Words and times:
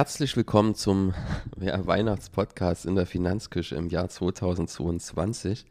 Herzlich 0.00 0.34
willkommen 0.34 0.74
zum 0.74 1.12
ja, 1.60 1.86
Weihnachtspodcast 1.86 2.86
in 2.86 2.94
der 2.94 3.04
Finanzküche 3.04 3.76
im 3.76 3.90
Jahr 3.90 4.08
2022. 4.08 5.66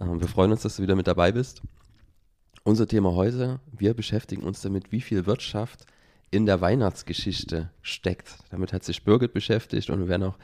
Ähm, 0.00 0.20
wir 0.20 0.26
freuen 0.26 0.50
uns, 0.50 0.62
dass 0.62 0.78
du 0.78 0.82
wieder 0.82 0.96
mit 0.96 1.06
dabei 1.06 1.30
bist. 1.30 1.62
Unser 2.64 2.88
Thema 2.88 3.14
heute, 3.14 3.60
wir 3.70 3.94
beschäftigen 3.94 4.42
uns 4.42 4.62
damit, 4.62 4.90
wie 4.90 5.00
viel 5.00 5.26
Wirtschaft 5.26 5.86
in 6.32 6.44
der 6.44 6.60
Weihnachtsgeschichte 6.60 7.70
steckt. 7.82 8.36
Damit 8.50 8.72
hat 8.72 8.82
sich 8.82 9.04
Birgit 9.04 9.32
beschäftigt 9.32 9.90
und 9.90 10.00
wir 10.00 10.08
werden 10.08 10.24
auch 10.24 10.38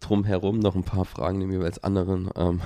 drumherum 0.00 0.58
noch 0.58 0.74
ein 0.74 0.82
paar 0.82 1.04
Fragen 1.04 1.40
dem 1.40 1.52
jeweils 1.52 1.84
anderen 1.84 2.30
ähm, 2.36 2.62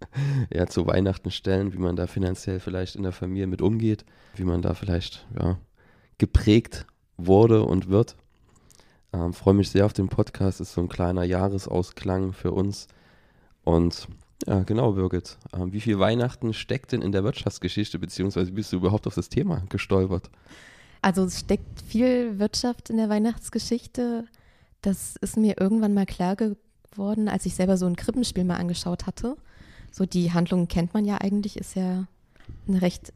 ja, 0.50 0.68
zu 0.68 0.86
Weihnachten 0.86 1.30
stellen, 1.30 1.74
wie 1.74 1.78
man 1.78 1.96
da 1.96 2.06
finanziell 2.06 2.60
vielleicht 2.60 2.96
in 2.96 3.02
der 3.02 3.12
Familie 3.12 3.46
mit 3.46 3.60
umgeht, 3.60 4.06
wie 4.36 4.44
man 4.44 4.62
da 4.62 4.72
vielleicht 4.72 5.26
ja, 5.38 5.58
geprägt 6.16 6.86
wurde 7.18 7.62
und 7.62 7.90
wird. 7.90 8.16
Ähm, 9.12 9.32
Freue 9.32 9.54
mich 9.54 9.70
sehr 9.70 9.86
auf 9.86 9.92
den 9.92 10.08
Podcast, 10.08 10.60
ist 10.60 10.72
so 10.72 10.80
ein 10.80 10.88
kleiner 10.88 11.24
Jahresausklang 11.24 12.32
für 12.32 12.52
uns. 12.52 12.88
Und 13.64 14.08
ja, 14.46 14.62
genau, 14.62 14.92
Birgit. 14.92 15.38
Ähm, 15.52 15.72
wie 15.72 15.80
viel 15.80 15.98
Weihnachten 15.98 16.54
steckt 16.54 16.92
denn 16.92 17.02
in 17.02 17.12
der 17.12 17.24
Wirtschaftsgeschichte, 17.24 17.98
beziehungsweise 17.98 18.52
bist 18.52 18.72
du 18.72 18.76
überhaupt 18.76 19.06
auf 19.06 19.14
das 19.14 19.28
Thema 19.28 19.62
gestolpert? 19.68 20.30
Also 21.02 21.24
es 21.24 21.40
steckt 21.40 21.82
viel 21.82 22.38
Wirtschaft 22.38 22.90
in 22.90 22.96
der 22.96 23.08
Weihnachtsgeschichte. 23.08 24.26
Das 24.82 25.16
ist 25.16 25.36
mir 25.36 25.60
irgendwann 25.60 25.94
mal 25.94 26.06
klar 26.06 26.36
geworden, 26.36 27.28
als 27.28 27.46
ich 27.46 27.54
selber 27.54 27.76
so 27.76 27.86
ein 27.86 27.96
Krippenspiel 27.96 28.44
mal 28.44 28.56
angeschaut 28.56 29.06
hatte. 29.06 29.36
So 29.90 30.06
die 30.06 30.32
Handlung 30.32 30.68
kennt 30.68 30.94
man 30.94 31.04
ja 31.04 31.18
eigentlich, 31.18 31.56
ist 31.56 31.74
ja 31.74 32.06
eine 32.68 32.82
recht 32.82 33.12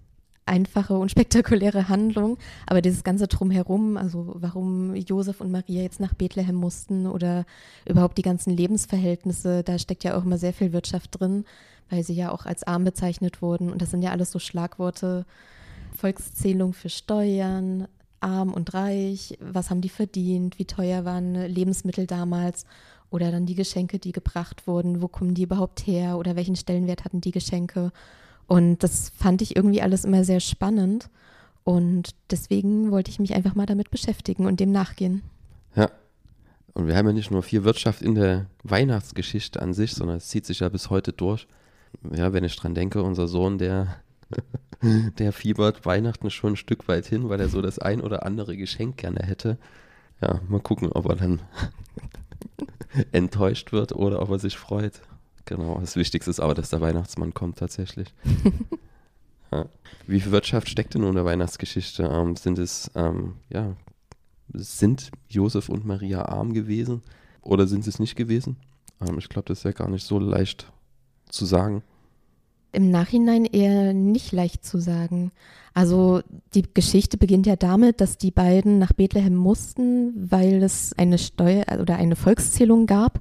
einfache 0.47 0.95
und 0.95 1.11
spektakuläre 1.11 1.89
Handlung, 1.89 2.39
aber 2.67 2.83
dieses 2.83 3.05
ganze 3.05 3.28
drumherum, 3.28 3.97
also 3.97 4.34
warum 4.37 4.95
Josef 4.95 5.41
und 5.41 5.50
Maria 5.50 5.83
jetzt 5.83 6.00
nach 6.00 6.14
Bethlehem 6.14 6.55
mussten 6.55 7.06
oder 7.06 7.47
überhaupt 7.89 8.19
die 8.19 8.23
ganzen 8.23 8.50
Lebensverhältnisse, 8.50 9.62
da 9.62 9.78
steckt 9.78 10.05
ja 10.05 10.17
auch 10.17 10.25
immer 10.25 10.39
sehr 10.39 10.53
viel 10.53 10.72
Wirtschaft 10.72 11.19
drin, 11.19 11.45
weil 11.91 12.03
sie 12.03 12.15
ja 12.15 12.31
auch 12.31 12.47
als 12.47 12.62
arm 12.65 12.84
bezeichnet 12.84 13.42
wurden. 13.42 13.70
Und 13.70 13.81
das 13.81 13.91
sind 13.91 14.03
ja 14.03 14.11
alles 14.11 14.31
so 14.31 14.39
Schlagworte, 14.39 15.25
Volkszählung 15.97 16.72
für 16.72 16.89
Steuern, 16.89 17.89
arm 18.20 18.53
und 18.53 18.75
reich, 18.75 19.39
was 19.41 19.70
haben 19.70 19.83
die 19.83 19.89
verdient, 19.89 20.59
wie 20.59 20.65
teuer 20.65 21.05
waren 21.05 21.34
Lebensmittel 21.34 22.06
damals 22.06 22.65
oder 23.11 23.31
dann 23.31 23.47
die 23.47 23.55
Geschenke, 23.55 23.98
die 23.98 24.12
gebracht 24.12 24.67
wurden, 24.67 25.03
wo 25.03 25.09
kommen 25.09 25.34
die 25.34 25.42
überhaupt 25.45 25.87
her 25.87 26.19
oder 26.19 26.34
welchen 26.34 26.56
Stellenwert 26.56 27.05
hatten 27.05 27.20
die 27.20 27.31
Geschenke 27.31 27.92
und 28.47 28.83
das 28.83 29.11
fand 29.11 29.42
ich 29.42 29.56
irgendwie 29.56 29.83
alles 29.83 30.05
immer 30.05 30.25
sehr 30.25 30.41
spannend. 30.41 31.09
Und 31.64 32.11
deswegen 32.31 32.91
wollte 32.91 33.11
ich 33.11 33.19
mich 33.19 33.34
einfach 33.34 33.55
mal 33.55 33.67
damit 33.67 33.91
beschäftigen 33.91 34.47
und 34.47 34.61
dem 34.61 34.70
nachgehen. 34.70 35.23
Ja. 35.75 35.91
Und 36.75 36.89
wir 36.89 36.97
haben 36.97 37.06
ja 37.06 37.12
nicht 37.12 37.31
nur 37.31 37.42
viel 37.42 37.65
Wirtschaft 37.65 38.03
in 38.03 38.15
der 38.15 38.47
Weihnachtsgeschichte 38.65 39.62
an 39.62 39.72
sich, 39.72 39.95
sondern 39.95 40.19
es 40.19 40.28
zieht 40.28 40.45
sich 40.45 40.61
ja 40.61 40.69
bis 40.69 40.91
heute 40.91 41.12
durch. 41.12 41.47
Ja, 42.12 42.33
wenn 42.33 42.45
ich 42.45 42.56
dran 42.56 42.75
denke, 42.75 43.03
unser 43.03 43.28
Sohn, 43.28 43.59
der, 43.59 43.97
der 45.19 45.33
fiebert 45.33 45.87
Weihnachten 45.87 46.31
schon 46.31 46.55
ein 46.55 46.56
Stück 46.56 46.89
weit 46.89 47.06
hin, 47.06 47.28
weil 47.28 47.41
er 47.41 47.48
so 47.48 47.62
das 47.62 47.78
ein 47.78 48.00
oder 48.00 48.27
andere 48.27 48.56
Geschenk 48.56 48.98
gerne 48.98 49.20
hätte. 49.20 49.56
Ja, 50.20 50.41
mal 50.48 50.61
gucken, 50.61 50.91
ob 50.92 51.09
er 51.09 51.17
dann 51.17 51.42
enttäuscht 53.12 53.72
wird 53.72 53.92
oder 53.92 54.20
ob 54.20 54.31
er 54.31 54.39
sich 54.39 54.59
freut. 54.59 55.00
Genau, 55.47 55.78
das 55.78 55.97
Wichtigste 55.97 56.31
ist 56.31 56.41
aber, 56.41 56.55
dass 56.55 56.70
der 56.70 56.81
Weihnachtsmann 56.81 57.34
kommt 57.34 57.59
tatsächlich. 57.59 58.14
ja. 59.53 59.66
Wie 60.06 60.21
viel 60.21 60.32
Wirtschaft 60.32 60.69
steckt 60.69 60.94
denn 60.94 61.03
in 61.03 61.15
der 61.15 61.25
Weihnachtsgeschichte? 61.25 62.05
Ähm, 62.05 62.37
sind 62.37 62.59
es, 62.59 62.91
ähm, 62.94 63.34
ja, 63.50 63.75
sind 64.53 65.10
Josef 65.28 65.69
und 65.69 65.84
Maria 65.84 66.22
arm 66.27 66.53
gewesen 66.54 67.03
oder 67.43 67.66
sind 67.66 67.84
sie 67.84 67.91
es 67.91 67.99
nicht 67.99 68.16
gewesen? 68.16 68.56
Ähm, 69.00 69.19
ich 69.19 69.28
glaube, 69.28 69.47
das 69.49 69.59
ist 69.59 69.65
ja 69.65 69.72
gar 69.72 69.88
nicht 69.88 70.06
so 70.06 70.19
leicht 70.19 70.72
zu 71.28 71.44
sagen. 71.44 71.83
Im 72.72 72.91
Nachhinein 72.91 73.44
eher 73.44 73.93
nicht 73.93 74.33
leicht 74.33 74.65
zu 74.65 74.81
sagen. 74.81 75.31
Also 75.75 76.22
die 76.54 76.65
Geschichte 76.72 77.19
beginnt 77.19 77.47
ja 77.47 77.56
damit, 77.56 78.00
dass 78.00 78.19
die 78.19 78.31
beiden 78.31 78.78
nach 78.78 78.93
Bethlehem 78.93 79.34
mussten, 79.34 80.31
weil 80.31 80.62
es 80.62 80.93
eine 80.97 81.19
Steuer 81.19 81.65
oder 81.81 81.97
eine 81.97 82.16
Volkszählung 82.16 82.87
gab 82.87 83.21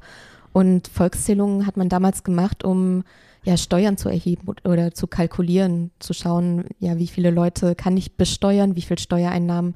und 0.54 0.88
Volkszählungen 0.88 1.68
hat 1.68 1.78
man 1.78 1.90
damals 1.90 2.24
gemacht, 2.24 2.64
um 2.64 3.04
ja, 3.44 3.58
Steuern 3.58 3.98
zu 3.98 4.08
erheben 4.08 4.56
oder 4.64 4.94
zu 4.94 5.08
kalkulieren, 5.08 5.92
zu 6.00 6.14
schauen, 6.14 6.66
ja, 6.80 6.98
wie 6.98 7.08
viele 7.08 7.32
Leute 7.32 7.76
kann 7.76 7.98
ich 7.98 8.16
besteuern, 8.16 8.76
wie 8.76 8.82
viel 8.82 9.00
Steuereinnahmen 9.00 9.76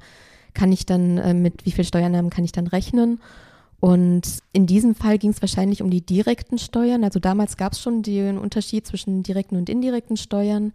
kann 0.54 0.72
ich 0.72 0.86
dann, 0.86 1.18
äh, 1.18 1.34
mit 1.34 1.66
wie 1.66 1.72
viel 1.72 1.84
Steuereinnahmen 1.84 2.30
kann 2.30 2.44
ich 2.44 2.52
dann 2.52 2.66
rechnen. 2.66 3.20
Und 3.80 4.38
in 4.52 4.66
diesem 4.66 4.94
Fall 4.94 5.18
ging 5.18 5.30
es 5.30 5.42
wahrscheinlich 5.42 5.82
um 5.82 5.90
die 5.90 6.04
direkten 6.04 6.58
Steuern. 6.58 7.04
Also 7.04 7.20
damals 7.20 7.56
gab 7.56 7.72
es 7.72 7.80
schon 7.80 8.02
den 8.02 8.38
Unterschied 8.38 8.86
zwischen 8.86 9.22
direkten 9.22 9.56
und 9.56 9.68
indirekten 9.68 10.16
Steuern. 10.16 10.72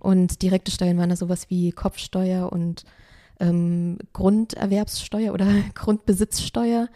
Und 0.00 0.42
direkte 0.42 0.70
Steuern 0.70 0.98
waren 0.98 1.10
da 1.10 1.16
sowas 1.16 1.48
wie 1.48 1.72
Kopfsteuer 1.72 2.52
und 2.52 2.84
ähm, 3.40 3.98
Grunderwerbssteuer 4.12 5.32
oder 5.32 5.46
Grundbesitzsteuer. 5.74 6.88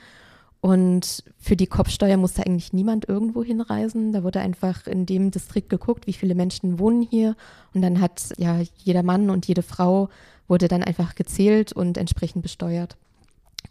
Und 0.61 1.23
für 1.39 1.55
die 1.55 1.67
Kopfsteuer 1.67 2.17
musste 2.17 2.45
eigentlich 2.45 2.73
niemand 2.73 3.09
irgendwo 3.09 3.45
hinreisen. 3.45 4.13
Da 4.13 4.25
wurde 4.25 4.41
einfach 4.41 4.87
in 4.87 5.07
dem 5.07 5.31
Distrikt 5.31 5.69
geguckt, 5.69 6.07
wie 6.07 6.13
viele 6.13 6.35
Menschen 6.35 6.79
wohnen 6.79 7.03
hier. 7.03 7.37
Und 7.75 7.83
dann 7.83 8.01
hat 8.01 8.33
ja 8.37 8.61
jeder 8.79 9.03
Mann 9.03 9.31
und 9.31 9.47
jede 9.47 9.63
Frau 9.63 10.09
wurde 10.49 10.69
dann 10.69 10.83
einfach 10.83 11.15
gezählt 11.15 11.73
und 11.73 11.99
entsprechend 11.99 12.43
besteuert. 12.43 12.97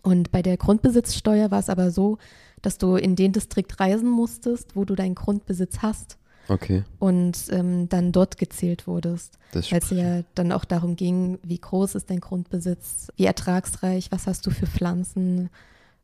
Und 0.04 0.32
bei 0.32 0.42
der 0.42 0.58
Grundbesitzsteuer 0.58 1.52
war 1.52 1.60
es 1.60 1.70
aber 1.70 1.90
so, 1.90 2.18
dass 2.62 2.78
du 2.78 2.96
in 2.96 3.16
den 3.16 3.32
Distrikt 3.32 3.80
reisen 3.80 4.10
musstest, 4.10 4.76
wo 4.76 4.86
du 4.86 4.96
deinen 4.96 5.16
Grundbesitz 5.16 5.80
hast. 5.82 6.18
Okay. 6.48 6.84
Und 7.00 7.48
ähm, 7.50 7.90
dann 7.90 8.12
dort 8.12 8.38
gezählt 8.38 8.88
wurdest. 8.88 9.40
Weil 9.52 9.80
es 9.80 9.90
ja 9.90 10.22
dann 10.36 10.52
auch 10.52 10.66
darum 10.66 10.96
ging, 10.96 11.40
wie 11.44 11.58
groß 11.58 11.96
ist 11.96 12.10
dein 12.10 12.20
Grundbesitz, 12.20 13.08
wie 13.16 13.26
ertragsreich, 13.26 14.12
was 14.12 14.28
hast 14.28 14.46
du 14.46 14.52
für 14.52 14.68
Pflanzen, 14.68 15.50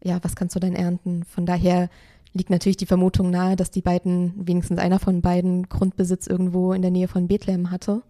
ja, 0.04 0.20
was 0.24 0.36
kannst 0.36 0.56
du 0.56 0.60
denn 0.60 0.76
ernten? 0.76 1.24
Von 1.24 1.46
daher 1.46 1.90
liegt 2.34 2.50
natürlich 2.50 2.78
die 2.78 2.86
Vermutung 2.86 3.30
nahe, 3.30 3.56
dass 3.56 3.72
die 3.72 3.82
beiden, 3.82 4.48
wenigstens 4.48 4.80
einer 4.80 5.00
von 5.00 5.22
beiden, 5.22 5.70
Grundbesitz 5.70 6.28
irgendwo 6.28 6.74
in 6.74 6.82
der 6.82 6.92
Nähe 6.92 7.08
von 7.08 7.28
Bethlehem 7.28 7.72
hatte 7.72 8.02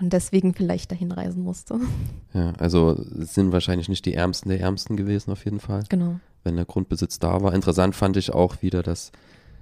und 0.00 0.12
deswegen 0.12 0.54
vielleicht 0.54 0.90
dahin 0.90 1.12
reisen 1.12 1.42
musste. 1.42 1.78
Ja, 2.32 2.52
also 2.58 2.94
sind 2.96 3.50
wahrscheinlich 3.50 3.88
nicht 3.88 4.06
die 4.06 4.14
Ärmsten 4.14 4.50
der 4.50 4.60
Ärmsten 4.60 4.96
gewesen 4.96 5.32
auf 5.32 5.44
jeden 5.44 5.58
Fall. 5.58 5.82
Genau. 5.88 6.20
Wenn 6.44 6.54
der 6.54 6.64
Grundbesitz 6.64 7.18
da 7.18 7.42
war. 7.42 7.52
Interessant 7.54 7.96
fand 7.96 8.16
ich 8.16 8.32
auch 8.32 8.62
wieder, 8.62 8.84
dass 8.84 9.10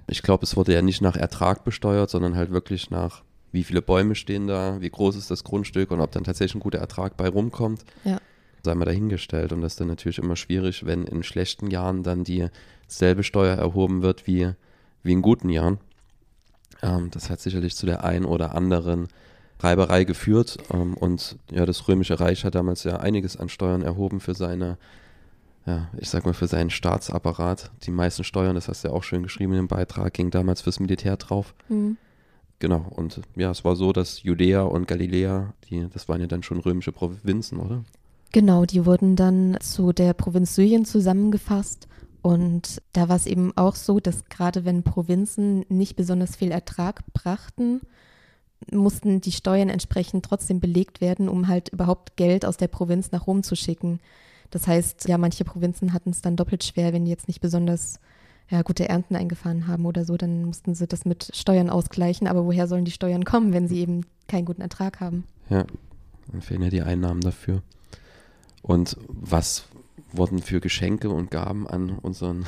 ich 0.05 0.21
glaube, 0.21 0.43
es 0.43 0.55
wurde 0.55 0.75
ja 0.75 0.83
nicht 0.83 1.01
nach 1.01 1.15
Ertrag 1.15 1.63
besteuert, 1.63 2.11
sondern 2.11 2.35
halt 2.35 2.51
wirklich 2.51 2.91
nach 2.91 3.23
wie 3.51 3.63
viele 3.63 3.81
Bäume 3.81 4.13
stehen 4.13 4.45
da, 4.45 4.79
wie 4.81 4.89
groß 4.91 5.15
ist 5.15 5.31
das 5.31 5.43
Grundstück 5.43 5.89
und 5.89 5.99
ob 5.99 6.11
dann 6.11 6.23
tatsächlich 6.23 6.57
ein 6.57 6.59
guter 6.59 6.77
Ertrag 6.77 7.17
bei 7.17 7.27
rumkommt. 7.27 7.83
Ja 8.03 8.19
sei 8.63 8.75
mal 8.75 8.85
dahingestellt. 8.85 9.51
Und 9.53 9.61
das 9.61 9.73
ist 9.73 9.79
dann 9.79 9.87
natürlich 9.87 10.19
immer 10.19 10.35
schwierig, 10.35 10.85
wenn 10.85 11.05
in 11.05 11.23
schlechten 11.23 11.69
Jahren 11.69 12.03
dann 12.03 12.23
dieselbe 12.23 13.23
Steuer 13.23 13.55
erhoben 13.55 14.01
wird 14.01 14.27
wie, 14.27 14.51
wie 15.03 15.11
in 15.11 15.21
guten 15.21 15.49
Jahren. 15.49 15.79
Ähm, 16.81 17.09
das 17.11 17.29
hat 17.29 17.39
sicherlich 17.39 17.75
zu 17.75 17.85
der 17.85 18.03
ein 18.03 18.25
oder 18.25 18.55
anderen 18.55 19.07
Reiberei 19.59 20.03
geführt. 20.03 20.57
Ähm, 20.71 20.93
und 20.95 21.37
ja, 21.51 21.65
das 21.65 21.87
Römische 21.87 22.19
Reich 22.19 22.45
hat 22.45 22.55
damals 22.55 22.83
ja 22.83 22.97
einiges 22.97 23.37
an 23.37 23.49
Steuern 23.49 23.81
erhoben 23.81 24.19
für 24.19 24.33
seine, 24.33 24.77
ja, 25.65 25.89
ich 25.97 26.09
sag 26.09 26.25
mal, 26.25 26.33
für 26.33 26.47
seinen 26.47 26.69
Staatsapparat. 26.69 27.71
Die 27.83 27.91
meisten 27.91 28.23
Steuern, 28.23 28.55
das 28.55 28.67
hast 28.67 28.83
du 28.83 28.89
ja 28.89 28.93
auch 28.93 29.03
schön 29.03 29.23
geschrieben 29.23 29.53
in 29.53 29.59
dem 29.59 29.67
Beitrag, 29.67 30.13
ging 30.13 30.31
damals 30.31 30.61
fürs 30.61 30.79
Militär 30.79 31.17
drauf. 31.17 31.53
Mhm. 31.67 31.97
Genau, 32.59 32.85
und 32.89 33.21
ja, 33.37 33.51
es 33.51 33.63
war 33.63 33.77
so, 33.77 33.93
dass 33.93 34.21
Judäa 34.23 34.63
und 34.63 34.85
Galiläa, 34.85 35.53
die, 35.69 35.87
das 35.93 36.09
waren 36.09 36.19
ja 36.19 36.27
dann 36.27 36.43
schon 36.43 36.59
römische 36.59 36.91
Provinzen, 36.91 37.57
oder? 37.57 37.85
Genau, 38.31 38.65
die 38.65 38.85
wurden 38.85 39.15
dann 39.15 39.57
zu 39.59 39.91
der 39.91 40.13
Provinz 40.13 40.55
Syrien 40.55 40.85
zusammengefasst. 40.85 41.87
Und 42.21 42.81
da 42.93 43.09
war 43.09 43.15
es 43.15 43.25
eben 43.25 43.55
auch 43.55 43.75
so, 43.75 43.99
dass 43.99 44.25
gerade 44.25 44.65
wenn 44.65 44.83
Provinzen 44.83 45.65
nicht 45.69 45.95
besonders 45.95 46.35
viel 46.35 46.51
Ertrag 46.51 47.01
brachten, 47.13 47.81
mussten 48.71 49.21
die 49.21 49.31
Steuern 49.31 49.69
entsprechend 49.69 50.25
trotzdem 50.25 50.59
belegt 50.59 51.01
werden, 51.01 51.29
um 51.29 51.47
halt 51.47 51.69
überhaupt 51.69 52.17
Geld 52.17 52.45
aus 52.45 52.57
der 52.57 52.67
Provinz 52.67 53.11
nach 53.11 53.25
Rom 53.25 53.41
zu 53.41 53.55
schicken. 53.55 53.99
Das 54.51 54.67
heißt, 54.67 55.07
ja, 55.07 55.17
manche 55.17 55.45
Provinzen 55.45 55.93
hatten 55.93 56.09
es 56.09 56.21
dann 56.21 56.35
doppelt 56.35 56.63
schwer, 56.63 56.91
wenn 56.91 57.05
die 57.05 57.11
jetzt 57.11 57.27
nicht 57.27 57.39
besonders 57.39 57.99
ja, 58.49 58.63
gute 58.63 58.89
Ernten 58.89 59.15
eingefahren 59.15 59.67
haben 59.67 59.85
oder 59.85 60.05
so, 60.05 60.17
dann 60.17 60.43
mussten 60.43 60.73
sie 60.73 60.87
das 60.87 61.05
mit 61.05 61.31
Steuern 61.33 61.69
ausgleichen. 61.69 62.27
Aber 62.27 62.45
woher 62.45 62.67
sollen 62.67 62.85
die 62.85 62.91
Steuern 62.91 63.23
kommen, 63.23 63.53
wenn 63.53 63.67
sie 63.67 63.79
eben 63.79 64.05
keinen 64.27 64.45
guten 64.45 64.61
Ertrag 64.61 64.99
haben? 64.99 65.23
Ja, 65.49 65.65
dann 66.31 66.41
fehlen 66.41 66.63
ja 66.63 66.69
die 66.69 66.81
Einnahmen 66.81 67.21
dafür. 67.21 67.61
Und 68.61 68.97
was 69.07 69.65
wurden 70.11 70.41
für 70.41 70.59
Geschenke 70.59 71.09
und 71.09 71.31
Gaben 71.31 71.67
an 71.67 71.91
unseren, 71.91 72.45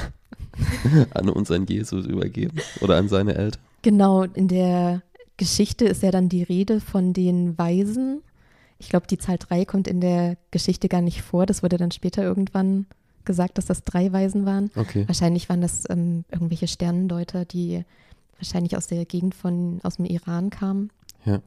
an 1.13 1.29
unseren 1.29 1.65
Jesus 1.65 2.05
übergeben 2.05 2.59
oder 2.81 2.97
an 2.97 3.07
seine 3.07 3.35
Eltern? 3.35 3.61
Genau, 3.81 4.23
in 4.23 4.47
der 4.47 5.01
Geschichte 5.37 5.85
ist 5.85 6.03
ja 6.03 6.11
dann 6.11 6.29
die 6.29 6.43
Rede 6.43 6.79
von 6.79 7.13
den 7.13 7.57
Weisen. 7.57 8.21
Ich 8.77 8.89
glaube, 8.89 9.07
die 9.07 9.17
Zahl 9.17 9.37
3 9.37 9.65
kommt 9.65 9.87
in 9.87 10.01
der 10.01 10.37
Geschichte 10.51 10.87
gar 10.87 11.01
nicht 11.01 11.21
vor. 11.21 11.45
Das 11.45 11.63
wurde 11.63 11.77
dann 11.77 11.91
später 11.91 12.23
irgendwann 12.23 12.85
gesagt, 13.25 13.57
dass 13.57 13.65
das 13.65 13.83
drei 13.83 14.11
Weisen 14.11 14.45
waren. 14.45 14.71
Okay. 14.75 15.07
Wahrscheinlich 15.07 15.49
waren 15.49 15.61
das 15.61 15.83
ähm, 15.89 16.25
irgendwelche 16.31 16.67
Sternendeuter, 16.67 17.45
die 17.45 17.83
wahrscheinlich 18.37 18.75
aus 18.75 18.87
der 18.87 19.05
Gegend 19.05 19.35
von, 19.35 19.79
aus 19.83 19.97
dem 19.97 20.05
Iran 20.05 20.49
kamen. 20.49 20.89
Ja. 21.25 21.41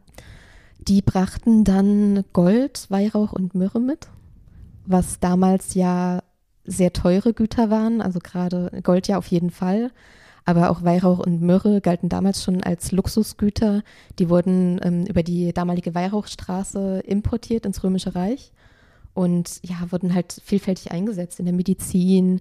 Die 0.86 1.02
brachten 1.02 1.64
dann 1.64 2.24
Gold, 2.32 2.86
Weihrauch 2.88 3.32
und 3.32 3.54
Myrrhe 3.54 3.80
mit, 3.80 4.08
was 4.86 5.20
damals 5.20 5.74
ja 5.74 6.22
sehr 6.64 6.92
teure 6.92 7.34
Güter 7.34 7.70
waren, 7.70 8.00
also 8.00 8.18
gerade 8.20 8.70
Gold 8.82 9.08
ja 9.08 9.18
auf 9.18 9.26
jeden 9.26 9.50
Fall, 9.50 9.90
aber 10.44 10.70
auch 10.70 10.82
Weihrauch 10.82 11.18
und 11.20 11.40
Myrrhe 11.40 11.80
galten 11.80 12.08
damals 12.08 12.42
schon 12.42 12.62
als 12.62 12.92
Luxusgüter. 12.92 13.82
Die 14.18 14.28
wurden 14.28 14.78
ähm, 14.82 15.06
über 15.06 15.22
die 15.22 15.52
damalige 15.52 15.94
Weihrauchstraße 15.94 17.00
importiert 17.06 17.64
ins 17.64 17.82
Römische 17.82 18.14
Reich 18.14 18.52
und 19.14 19.60
ja, 19.62 19.76
wurden 19.90 20.14
halt 20.14 20.40
vielfältig 20.44 20.90
eingesetzt 20.90 21.38
in 21.38 21.46
der 21.46 21.54
Medizin, 21.54 22.40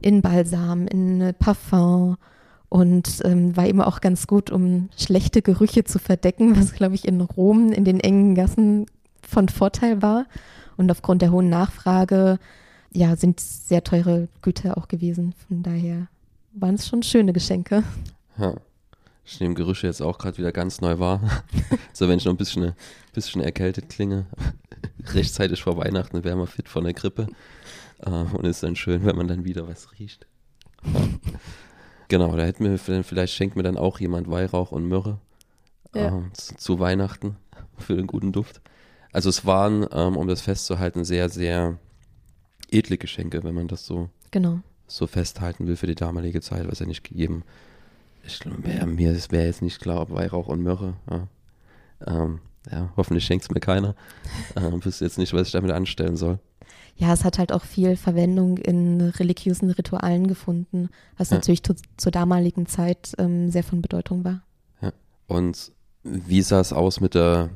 in 0.00 0.22
Balsam, 0.22 0.86
in 0.86 1.34
Parfum 1.38 2.16
und 2.68 3.20
ähm, 3.24 3.54
war 3.54 3.66
eben 3.66 3.82
auch 3.82 4.00
ganz 4.00 4.26
gut, 4.26 4.50
um 4.50 4.88
schlechte 4.96 5.42
Gerüche 5.42 5.84
zu 5.84 5.98
verdecken, 5.98 6.56
was, 6.56 6.72
glaube 6.72 6.94
ich, 6.94 7.06
in 7.06 7.20
Rom 7.20 7.70
in 7.72 7.84
den 7.84 8.00
engen 8.00 8.34
Gassen 8.34 8.86
von 9.20 9.50
Vorteil 9.50 10.00
war. 10.00 10.26
Und 10.76 10.90
aufgrund 10.90 11.22
der 11.22 11.30
hohen 11.30 11.48
Nachfrage, 11.48 12.38
ja, 12.92 13.16
sind 13.16 13.40
sehr 13.40 13.84
teure 13.84 14.28
Güter 14.42 14.76
auch 14.76 14.88
gewesen. 14.88 15.34
Von 15.48 15.62
daher 15.62 16.08
waren 16.52 16.74
es 16.74 16.86
schon 16.86 17.02
schöne 17.02 17.32
Geschenke. 17.32 17.82
Ja. 18.38 18.54
Ich 19.24 19.40
nehme 19.40 19.54
Gerüche 19.54 19.86
jetzt 19.86 20.02
auch 20.02 20.18
gerade 20.18 20.38
wieder 20.38 20.52
ganz 20.52 20.80
neu 20.80 20.98
wahr. 20.98 21.20
so, 21.92 22.08
wenn 22.08 22.18
ich 22.18 22.24
noch 22.24 22.32
ein 22.32 22.38
bisschen, 22.38 22.72
bisschen 23.12 23.40
erkältet 23.40 23.88
klinge, 23.88 24.26
rechtzeitig 25.14 25.62
vor 25.62 25.76
Weihnachten 25.76 26.24
wäre 26.24 26.36
man 26.36 26.48
fit 26.48 26.68
von 26.68 26.84
der 26.84 26.92
Grippe. 26.92 27.28
Uh, 28.04 28.26
und 28.36 28.44
ist 28.44 28.64
dann 28.64 28.74
schön, 28.74 29.04
wenn 29.04 29.14
man 29.14 29.28
dann 29.28 29.44
wieder 29.44 29.68
was 29.68 29.92
riecht. 29.92 30.26
Genau, 32.08 32.36
da 32.36 32.42
hätten 32.42 32.64
wir, 32.64 33.04
vielleicht 33.04 33.32
schenkt 33.32 33.56
mir 33.56 33.62
dann 33.62 33.78
auch 33.78 34.00
jemand 34.00 34.28
Weihrauch 34.28 34.72
und 34.72 34.86
Myrrhe 34.86 35.18
ja. 35.94 36.18
äh, 36.18 36.32
zu, 36.32 36.56
zu, 36.56 36.80
Weihnachten 36.80 37.36
für 37.78 37.96
den 37.96 38.06
guten 38.06 38.32
Duft. 38.32 38.60
Also 39.12 39.28
es 39.28 39.44
waren, 39.44 39.86
ähm, 39.92 40.16
um 40.16 40.26
das 40.26 40.40
festzuhalten, 40.40 41.04
sehr, 41.04 41.28
sehr 41.28 41.78
edle 42.70 42.98
Geschenke, 42.98 43.44
wenn 43.44 43.54
man 43.54 43.68
das 43.68 43.86
so, 43.86 44.08
genau. 44.30 44.60
so 44.86 45.06
festhalten 45.06 45.66
will 45.66 45.76
für 45.76 45.86
die 45.86 45.94
damalige 45.94 46.40
Zeit, 46.40 46.70
was 46.70 46.78
ja 46.78 46.86
nicht 46.86 47.04
gegeben. 47.04 47.44
Ich 48.24 48.40
wär, 48.44 48.86
mir 48.86 49.14
wäre 49.30 49.46
jetzt 49.46 49.62
nicht 49.62 49.80
klar, 49.80 50.00
ob 50.02 50.12
Weihrauch 50.12 50.48
und 50.48 50.62
Myrrhe. 50.62 50.94
Ja, 51.10 51.28
ähm, 52.06 52.40
ja 52.70 52.92
hoffentlich 52.96 53.24
schenkt 53.24 53.44
es 53.44 53.50
mir 53.50 53.60
keiner. 53.60 53.94
Ähm, 54.56 54.84
wüsste 54.84 55.04
jetzt 55.04 55.18
nicht, 55.18 55.32
was 55.32 55.46
ich 55.46 55.52
damit 55.52 55.70
anstellen 55.70 56.16
soll 56.16 56.38
ja, 56.96 57.12
es 57.12 57.24
hat 57.24 57.38
halt 57.38 57.52
auch 57.52 57.64
viel 57.64 57.96
Verwendung 57.96 58.58
in 58.58 59.00
religiösen 59.00 59.70
Ritualen 59.70 60.26
gefunden, 60.26 60.88
was 61.16 61.30
ja. 61.30 61.36
natürlich 61.36 61.62
zu, 61.62 61.74
zur 61.96 62.12
damaligen 62.12 62.66
Zeit 62.66 63.12
ähm, 63.18 63.50
sehr 63.50 63.64
von 63.64 63.82
Bedeutung 63.82 64.24
war. 64.24 64.42
Ja. 64.80 64.92
Und 65.26 65.72
wie 66.02 66.42
sah 66.42 66.60
es 66.60 66.72
aus 66.72 67.00
mit 67.00 67.14
der, 67.14 67.50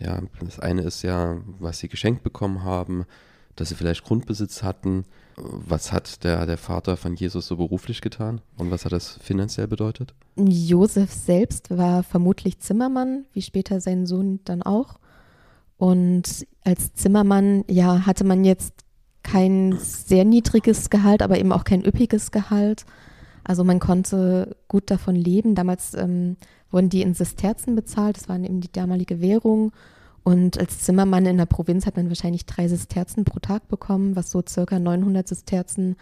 ja, 0.00 0.22
das 0.40 0.58
eine 0.60 0.82
ist 0.82 1.02
ja, 1.02 1.38
was 1.58 1.78
sie 1.78 1.88
geschenkt 1.88 2.22
bekommen 2.22 2.62
haben, 2.62 3.04
dass 3.56 3.70
sie 3.70 3.74
vielleicht 3.74 4.04
Grundbesitz 4.04 4.62
hatten. 4.62 5.04
Was 5.36 5.92
hat 5.92 6.24
der, 6.24 6.46
der 6.46 6.58
Vater 6.58 6.96
von 6.96 7.14
Jesus 7.14 7.46
so 7.46 7.56
beruflich 7.56 8.00
getan 8.00 8.40
und 8.56 8.70
was 8.70 8.84
hat 8.84 8.92
das 8.92 9.18
finanziell 9.22 9.68
bedeutet? 9.68 10.14
Josef 10.36 11.12
selbst 11.12 11.76
war 11.76 12.02
vermutlich 12.02 12.58
Zimmermann, 12.60 13.24
wie 13.32 13.42
später 13.42 13.80
sein 13.80 14.06
Sohn 14.06 14.40
dann 14.44 14.62
auch. 14.62 14.98
Und 15.76 16.46
als 16.64 16.92
Zimmermann, 16.94 17.64
ja, 17.68 18.04
hatte 18.04 18.24
man 18.24 18.44
jetzt 18.44 18.72
kein 19.22 19.76
sehr 19.78 20.24
niedriges 20.24 20.90
Gehalt, 20.90 21.22
aber 21.22 21.38
eben 21.38 21.52
auch 21.52 21.64
kein 21.64 21.84
üppiges 21.84 22.30
Gehalt. 22.30 22.84
Also 23.44 23.62
man 23.64 23.78
konnte 23.78 24.56
gut 24.68 24.90
davon 24.90 25.14
leben. 25.14 25.54
Damals 25.54 25.94
ähm, 25.94 26.36
wurden 26.70 26.88
die 26.88 27.02
in 27.02 27.14
Sesterzen 27.14 27.74
bezahlt, 27.74 28.16
das 28.16 28.28
war 28.28 28.36
eben 28.38 28.60
die 28.60 28.72
damalige 28.72 29.20
Währung. 29.20 29.72
Und 30.24 30.58
als 30.58 30.80
Zimmermann 30.80 31.26
in 31.26 31.38
der 31.38 31.46
Provinz 31.46 31.86
hat 31.86 31.96
man 31.96 32.08
wahrscheinlich 32.08 32.44
drei 32.44 32.68
Sesterzen 32.68 33.24
pro 33.24 33.38
Tag 33.38 33.68
bekommen, 33.68 34.14
was 34.14 34.30
so 34.30 34.42
circa 34.46 34.78
900 34.78 35.26
Sesterzen 35.26 35.96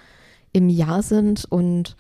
im 0.53 0.69
Jahr 0.69 1.03
sind. 1.03 1.45
Und 1.45 1.97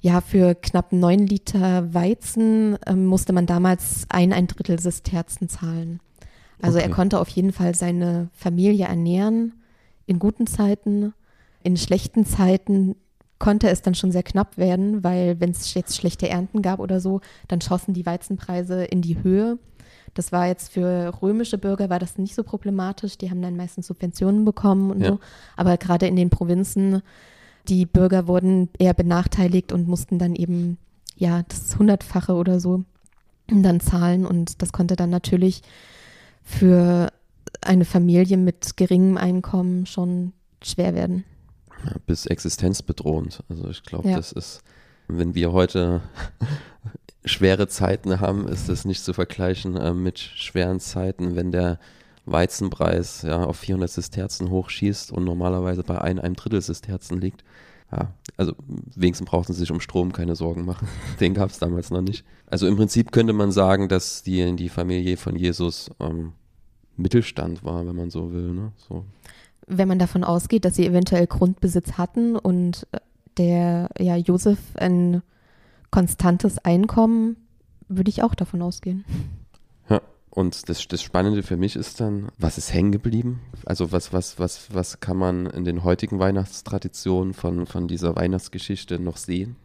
ja, 0.00 0.20
für 0.20 0.54
knapp 0.54 0.92
neun 0.92 1.26
Liter 1.26 1.92
Weizen 1.92 2.78
ähm, 2.86 3.06
musste 3.06 3.32
man 3.32 3.46
damals 3.46 4.06
ein, 4.08 4.32
ein 4.32 4.46
Drittel 4.46 4.78
Sesterzen 4.78 5.48
zahlen. 5.48 6.00
Also 6.62 6.78
okay. 6.78 6.88
er 6.88 6.94
konnte 6.94 7.20
auf 7.20 7.28
jeden 7.28 7.52
Fall 7.52 7.74
seine 7.74 8.28
Familie 8.32 8.86
ernähren 8.86 9.54
in 10.06 10.18
guten 10.18 10.46
Zeiten. 10.46 11.12
In 11.62 11.76
schlechten 11.76 12.24
Zeiten 12.24 12.94
konnte 13.38 13.68
es 13.68 13.82
dann 13.82 13.94
schon 13.94 14.12
sehr 14.12 14.22
knapp 14.22 14.56
werden, 14.56 15.04
weil 15.04 15.40
wenn 15.40 15.50
es 15.50 15.74
jetzt 15.74 15.96
schlechte 15.96 16.28
Ernten 16.28 16.62
gab 16.62 16.80
oder 16.80 17.00
so, 17.00 17.20
dann 17.48 17.60
schossen 17.60 17.94
die 17.94 18.06
Weizenpreise 18.06 18.84
in 18.84 19.02
die 19.02 19.22
Höhe. 19.22 19.58
Das 20.14 20.32
war 20.32 20.46
jetzt 20.46 20.72
für 20.72 21.12
römische 21.20 21.58
Bürger 21.58 21.90
war 21.90 21.98
das 21.98 22.16
nicht 22.16 22.34
so 22.34 22.42
problematisch. 22.42 23.18
Die 23.18 23.30
haben 23.30 23.42
dann 23.42 23.56
meistens 23.56 23.86
Subventionen 23.86 24.46
bekommen 24.46 24.90
und 24.90 25.02
ja. 25.02 25.08
so. 25.08 25.20
Aber 25.56 25.76
gerade 25.76 26.06
in 26.06 26.16
den 26.16 26.30
Provinzen, 26.30 27.02
die 27.68 27.84
Bürger 27.84 28.26
wurden 28.26 28.70
eher 28.78 28.94
benachteiligt 28.94 29.72
und 29.72 29.86
mussten 29.86 30.18
dann 30.18 30.34
eben 30.34 30.78
ja 31.16 31.42
das 31.42 31.78
Hundertfache 31.78 32.32
oder 32.32 32.60
so 32.60 32.84
dann 33.48 33.80
zahlen. 33.80 34.24
Und 34.24 34.62
das 34.62 34.72
konnte 34.72 34.96
dann 34.96 35.10
natürlich 35.10 35.62
für 36.42 37.12
eine 37.60 37.84
Familie 37.84 38.38
mit 38.38 38.76
geringem 38.78 39.18
Einkommen 39.18 39.84
schon 39.84 40.32
schwer 40.62 40.94
werden. 40.94 41.24
Bis 42.06 42.26
existenzbedrohend. 42.26 43.42
Also 43.48 43.68
ich 43.68 43.82
glaube, 43.82 44.08
ja. 44.08 44.16
das 44.16 44.32
ist, 44.32 44.62
wenn 45.08 45.34
wir 45.34 45.52
heute 45.52 46.02
schwere 47.24 47.68
Zeiten 47.68 48.20
haben, 48.20 48.48
ist 48.48 48.68
das 48.68 48.84
nicht 48.84 49.04
zu 49.04 49.12
vergleichen 49.12 49.76
äh, 49.76 49.92
mit 49.92 50.18
schweren 50.18 50.80
Zeiten, 50.80 51.36
wenn 51.36 51.52
der 51.52 51.78
Weizenpreis 52.24 53.22
ja, 53.22 53.44
auf 53.44 53.58
400 53.58 53.90
Sesterzen 53.90 54.50
hochschießt 54.50 55.12
und 55.12 55.24
normalerweise 55.24 55.82
bei 55.82 56.00
ein, 56.00 56.18
einem 56.18 56.34
Drittel 56.34 56.60
Sesterzen 56.60 57.20
liegt. 57.20 57.44
Ja, 57.92 58.12
also 58.36 58.52
wenigstens 58.96 59.28
brauchten 59.28 59.52
sie 59.52 59.60
sich 59.60 59.70
um 59.70 59.80
Strom 59.80 60.12
keine 60.12 60.34
Sorgen 60.34 60.64
machen. 60.64 60.88
Den 61.20 61.34
gab 61.34 61.50
es 61.50 61.60
damals 61.60 61.90
noch 61.90 62.02
nicht. 62.02 62.24
Also 62.46 62.66
im 62.66 62.76
Prinzip 62.76 63.12
könnte 63.12 63.32
man 63.32 63.52
sagen, 63.52 63.88
dass 63.88 64.24
die, 64.24 64.56
die 64.56 64.68
Familie 64.68 65.16
von 65.16 65.36
Jesus 65.36 65.90
ähm, 66.00 66.32
Mittelstand 66.96 67.64
war, 67.64 67.86
wenn 67.86 67.94
man 67.94 68.10
so 68.10 68.32
will. 68.32 68.52
Ne? 68.52 68.72
So. 68.88 69.04
Wenn 69.66 69.88
man 69.88 69.98
davon 69.98 70.24
ausgeht, 70.24 70.64
dass 70.64 70.76
sie 70.76 70.86
eventuell 70.86 71.26
Grundbesitz 71.26 71.92
hatten 71.92 72.36
und 72.36 72.86
äh, 72.92 72.98
der 73.36 73.90
ja 73.98 74.16
Josef 74.16 74.58
ein 74.76 75.22
konstantes 75.90 76.58
Einkommen, 76.58 77.36
würde 77.88 78.08
ich 78.08 78.22
auch 78.22 78.34
davon 78.34 78.62
ausgehen. 78.62 79.04
Und 80.36 80.68
das, 80.68 80.86
das 80.86 81.02
Spannende 81.02 81.42
für 81.42 81.56
mich 81.56 81.76
ist 81.76 81.98
dann, 81.98 82.28
was 82.36 82.58
ist 82.58 82.74
hängen 82.74 82.92
geblieben? 82.92 83.40
Also 83.64 83.90
was, 83.90 84.12
was, 84.12 84.38
was, 84.38 84.68
was 84.74 85.00
kann 85.00 85.16
man 85.16 85.46
in 85.46 85.64
den 85.64 85.82
heutigen 85.82 86.18
Weihnachtstraditionen 86.18 87.32
von, 87.32 87.64
von 87.64 87.88
dieser 87.88 88.16
Weihnachtsgeschichte 88.16 88.98
noch 88.98 89.16
sehen? 89.16 89.56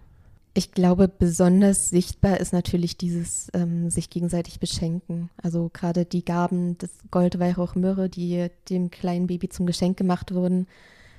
Ich 0.54 0.72
glaube, 0.72 1.08
besonders 1.08 1.90
sichtbar 1.90 2.40
ist 2.42 2.52
natürlich 2.52 2.98
dieses 2.98 3.50
ähm, 3.54 3.90
sich 3.90 4.10
gegenseitig 4.10 4.60
beschenken. 4.60 5.30
Also 5.42 5.70
gerade 5.72 6.04
die 6.04 6.26
Gaben 6.26 6.78
des 6.78 6.90
Gold, 7.10 7.40
Weihrauch, 7.40 7.76
Myrrhe, 7.76 8.10
die 8.10 8.50
dem 8.70 8.92
kleinen 8.92 9.28
Baby 9.28 9.48
zum 9.48 9.66
Geschenk 9.66 9.96
gemacht 9.98 10.34
wurden, 10.34 10.68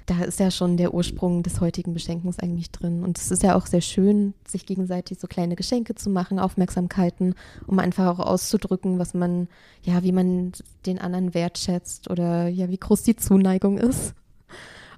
da 0.07 0.23
ist 0.25 0.41
ja 0.41 0.51
schon 0.51 0.77
der 0.77 0.93
Ursprung 0.93 1.43
des 1.43 1.61
heutigen 1.61 1.95
Beschenkens 1.95 2.39
eigentlich 2.39 2.71
drin. 2.71 3.03
Und 3.03 3.19
es 3.19 3.31
ist 3.31 3.43
ja 3.43 3.55
auch 3.55 3.67
sehr 3.67 3.81
schön, 3.81 4.35
sich 4.47 4.67
gegenseitig 4.67 5.19
so 5.19 5.27
kleine 5.27 5.57
Geschenke 5.57 5.95
zu 5.95 6.11
machen, 6.11 6.39
Aufmerksamkeiten, 6.39 7.35
um 7.67 7.79
einfach 7.79 8.07
auch 8.07 8.19
auszudrücken, 8.19 8.99
was 8.99 9.15
man, 9.15 9.49
ja, 9.83 10.03
wie 10.03 10.13
man 10.13 10.53
den 10.85 10.99
anderen 10.99 11.33
wertschätzt 11.33 12.11
oder 12.11 12.49
ja, 12.49 12.69
wie 12.69 12.79
groß 12.79 13.03
die 13.03 13.17
Zuneigung 13.17 13.79
ist. 13.79 14.15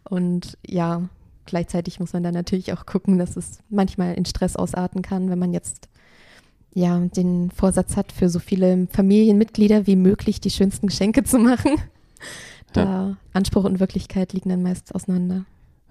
Und 0.08 0.58
ja, 0.66 1.08
gleichzeitig 1.44 2.00
muss 2.00 2.12
man 2.12 2.22
dann 2.22 2.34
natürlich 2.34 2.72
auch 2.72 2.86
gucken, 2.86 3.18
dass 3.18 3.36
es 3.36 3.58
manchmal 3.68 4.14
in 4.14 4.24
Stress 4.24 4.56
ausarten 4.56 5.02
kann, 5.02 5.30
wenn 5.30 5.38
man 5.38 5.52
jetzt 5.52 5.88
ja 6.74 6.98
den 6.98 7.50
Vorsatz 7.50 7.96
hat, 7.96 8.12
für 8.12 8.28
so 8.28 8.38
viele 8.38 8.88
Familienmitglieder 8.90 9.86
wie 9.86 9.96
möglich 9.96 10.40
die 10.40 10.50
schönsten 10.50 10.88
Geschenke 10.88 11.24
zu 11.24 11.38
machen. 11.38 11.76
Da 12.72 12.84
ja. 12.84 13.16
Anspruch 13.32 13.64
und 13.64 13.80
Wirklichkeit 13.80 14.32
liegen 14.32 14.50
dann 14.50 14.62
meist 14.62 14.94
auseinander. 14.94 15.44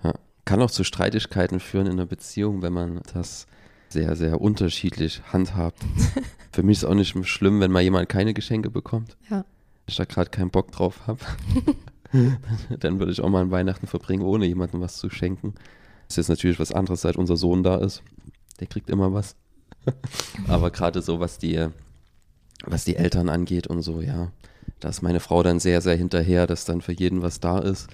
Ja. 0.03 0.13
Kann 0.45 0.61
auch 0.61 0.71
zu 0.71 0.83
Streitigkeiten 0.83 1.59
führen 1.59 1.87
in 1.87 1.93
einer 1.93 2.05
Beziehung, 2.05 2.61
wenn 2.61 2.73
man 2.73 3.01
das 3.13 3.47
sehr, 3.89 4.15
sehr 4.15 4.41
unterschiedlich 4.41 5.21
handhabt. 5.31 5.79
Für 6.51 6.63
mich 6.63 6.79
ist 6.79 6.85
auch 6.85 6.93
nicht 6.93 7.15
schlimm, 7.27 7.61
wenn 7.61 7.71
mal 7.71 7.81
jemand 7.81 8.09
keine 8.09 8.33
Geschenke 8.33 8.69
bekommt. 8.69 9.15
Ja. 9.29 9.45
Ich 9.87 9.95
da 9.95 10.05
gerade 10.05 10.29
keinen 10.29 10.49
Bock 10.49 10.71
drauf 10.71 11.07
habe. 11.07 11.19
dann 12.79 12.99
würde 12.99 13.11
ich 13.11 13.21
auch 13.21 13.29
mal 13.29 13.41
an 13.41 13.51
Weihnachten 13.51 13.87
verbringen, 13.87 14.23
ohne 14.23 14.45
jemandem 14.45 14.81
was 14.81 14.97
zu 14.97 15.09
schenken. 15.09 15.53
Das 16.07 16.17
ist 16.17 16.17
jetzt 16.17 16.29
natürlich 16.29 16.59
was 16.59 16.71
anderes, 16.71 17.01
seit 17.01 17.17
unser 17.17 17.37
Sohn 17.37 17.63
da 17.63 17.77
ist. 17.77 18.03
Der 18.59 18.67
kriegt 18.67 18.89
immer 18.89 19.13
was. 19.13 19.35
Aber 20.47 20.71
gerade 20.71 21.01
so, 21.01 21.19
was 21.19 21.37
die, 21.37 21.67
was 22.65 22.85
die 22.85 22.95
Eltern 22.95 23.29
angeht 23.29 23.67
und 23.67 23.81
so, 23.81 24.01
ja, 24.01 24.31
da 24.79 24.89
ist 24.89 25.01
meine 25.01 25.19
Frau 25.19 25.43
dann 25.43 25.59
sehr, 25.59 25.81
sehr 25.81 25.95
hinterher, 25.95 26.47
dass 26.47 26.65
dann 26.65 26.81
für 26.81 26.93
jeden 26.93 27.21
was 27.21 27.39
da 27.39 27.59
ist. 27.59 27.87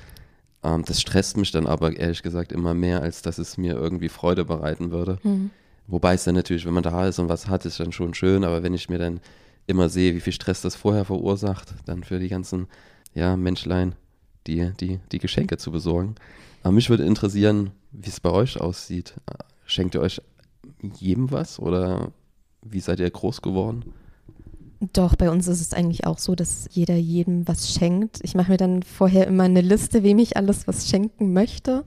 Ähm, 0.63 0.83
das 0.85 1.01
stresst 1.01 1.37
mich 1.37 1.51
dann 1.51 1.67
aber 1.67 1.95
ehrlich 1.95 2.23
gesagt 2.23 2.51
immer 2.51 2.73
mehr, 2.73 3.01
als 3.01 3.21
dass 3.21 3.37
es 3.37 3.57
mir 3.57 3.73
irgendwie 3.73 4.09
Freude 4.09 4.45
bereiten 4.45 4.91
würde. 4.91 5.19
Mhm. 5.23 5.51
Wobei 5.87 6.13
es 6.13 6.23
dann 6.23 6.35
natürlich, 6.35 6.65
wenn 6.65 6.73
man 6.73 6.83
da 6.83 7.07
ist 7.07 7.19
und 7.19 7.29
was 7.29 7.47
hat, 7.47 7.65
ist 7.65 7.79
dann 7.79 7.91
schon 7.91 8.13
schön, 8.13 8.43
aber 8.43 8.61
wenn 8.61 8.73
ich 8.73 8.89
mir 8.89 8.99
dann 8.99 9.21
immer 9.65 9.89
sehe, 9.89 10.15
wie 10.15 10.19
viel 10.19 10.33
Stress 10.33 10.61
das 10.61 10.75
vorher 10.75 11.05
verursacht, 11.05 11.73
dann 11.85 12.03
für 12.03 12.19
die 12.19 12.27
ganzen 12.27 12.67
ja, 13.13 13.35
Menschlein, 13.37 13.95
die, 14.49 14.71
die, 14.79 14.99
die 15.11 15.19
Geschenke 15.19 15.57
zu 15.57 15.71
besorgen. 15.71 16.15
Aber 16.63 16.73
mich 16.73 16.89
würde 16.89 17.05
interessieren, 17.05 17.71
wie 17.91 18.09
es 18.09 18.19
bei 18.19 18.31
euch 18.31 18.59
aussieht. 18.59 19.13
Schenkt 19.65 19.95
ihr 19.95 20.01
euch 20.01 20.21
jedem 20.97 21.31
was 21.31 21.59
oder 21.59 22.11
wie 22.61 22.79
seid 22.79 22.99
ihr 22.99 23.09
groß 23.09 23.41
geworden? 23.41 23.93
Doch, 24.93 25.15
bei 25.15 25.29
uns 25.29 25.47
ist 25.47 25.61
es 25.61 25.73
eigentlich 25.73 26.05
auch 26.05 26.17
so, 26.17 26.35
dass 26.35 26.67
jeder 26.71 26.95
jedem 26.95 27.47
was 27.47 27.73
schenkt. 27.73 28.19
Ich 28.23 28.33
mache 28.33 28.51
mir 28.51 28.57
dann 28.57 28.81
vorher 28.83 29.27
immer 29.27 29.43
eine 29.43 29.61
Liste, 29.61 30.03
wem 30.03 30.19
ich 30.19 30.37
alles 30.37 30.67
was 30.67 30.89
schenken 30.89 31.33
möchte. 31.33 31.83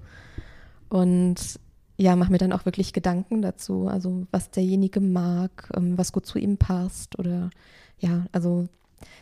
Und 0.89 1.59
ja, 1.97 2.17
mache 2.17 2.33
mir 2.33 2.39
dann 2.39 2.53
auch 2.53 2.67
wirklich 2.67 2.93
Gedanken 2.93 3.41
dazu, 3.43 3.87
also 3.87 4.27
was 4.31 4.51
derjenige 4.51 5.01
mag, 5.01 5.71
ähm, 5.75 5.97
was 5.97 6.13
gut 6.13 6.27
zu 6.27 6.39
ihm 6.39 6.59
passt. 6.59 7.19
Oder 7.19 7.51
ja, 7.99 8.27
also 8.33 8.69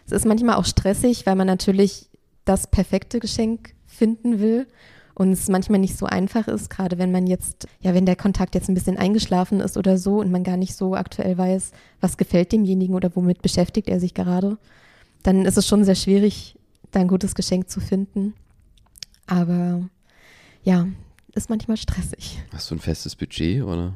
es 0.06 0.12
ist 0.12 0.26
manchmal 0.26 0.56
auch 0.56 0.64
stressig, 0.64 1.26
weil 1.26 1.36
man 1.36 1.46
natürlich 1.46 2.09
das 2.44 2.66
perfekte 2.66 3.20
Geschenk 3.20 3.74
finden 3.86 4.40
will 4.40 4.66
und 5.14 5.32
es 5.32 5.48
manchmal 5.48 5.80
nicht 5.80 5.98
so 5.98 6.06
einfach 6.06 6.48
ist, 6.48 6.70
gerade 6.70 6.98
wenn 6.98 7.12
man 7.12 7.26
jetzt, 7.26 7.68
ja, 7.80 7.92
wenn 7.94 8.06
der 8.06 8.16
Kontakt 8.16 8.54
jetzt 8.54 8.68
ein 8.68 8.74
bisschen 8.74 8.96
eingeschlafen 8.96 9.60
ist 9.60 9.76
oder 9.76 9.98
so 9.98 10.20
und 10.20 10.30
man 10.30 10.44
gar 10.44 10.56
nicht 10.56 10.74
so 10.74 10.94
aktuell 10.94 11.36
weiß, 11.36 11.72
was 12.00 12.16
gefällt 12.16 12.52
demjenigen 12.52 12.94
oder 12.94 13.14
womit 13.14 13.42
beschäftigt 13.42 13.88
er 13.88 14.00
sich 14.00 14.14
gerade, 14.14 14.56
dann 15.22 15.44
ist 15.44 15.58
es 15.58 15.66
schon 15.66 15.84
sehr 15.84 15.94
schwierig, 15.94 16.56
da 16.90 17.00
ein 17.00 17.08
gutes 17.08 17.34
Geschenk 17.34 17.68
zu 17.68 17.80
finden. 17.80 18.34
Aber 19.26 19.88
ja, 20.62 20.88
ist 21.34 21.50
manchmal 21.50 21.76
stressig. 21.76 22.42
Hast 22.52 22.70
du 22.70 22.76
ein 22.76 22.80
festes 22.80 23.14
Budget 23.14 23.62
oder? 23.62 23.94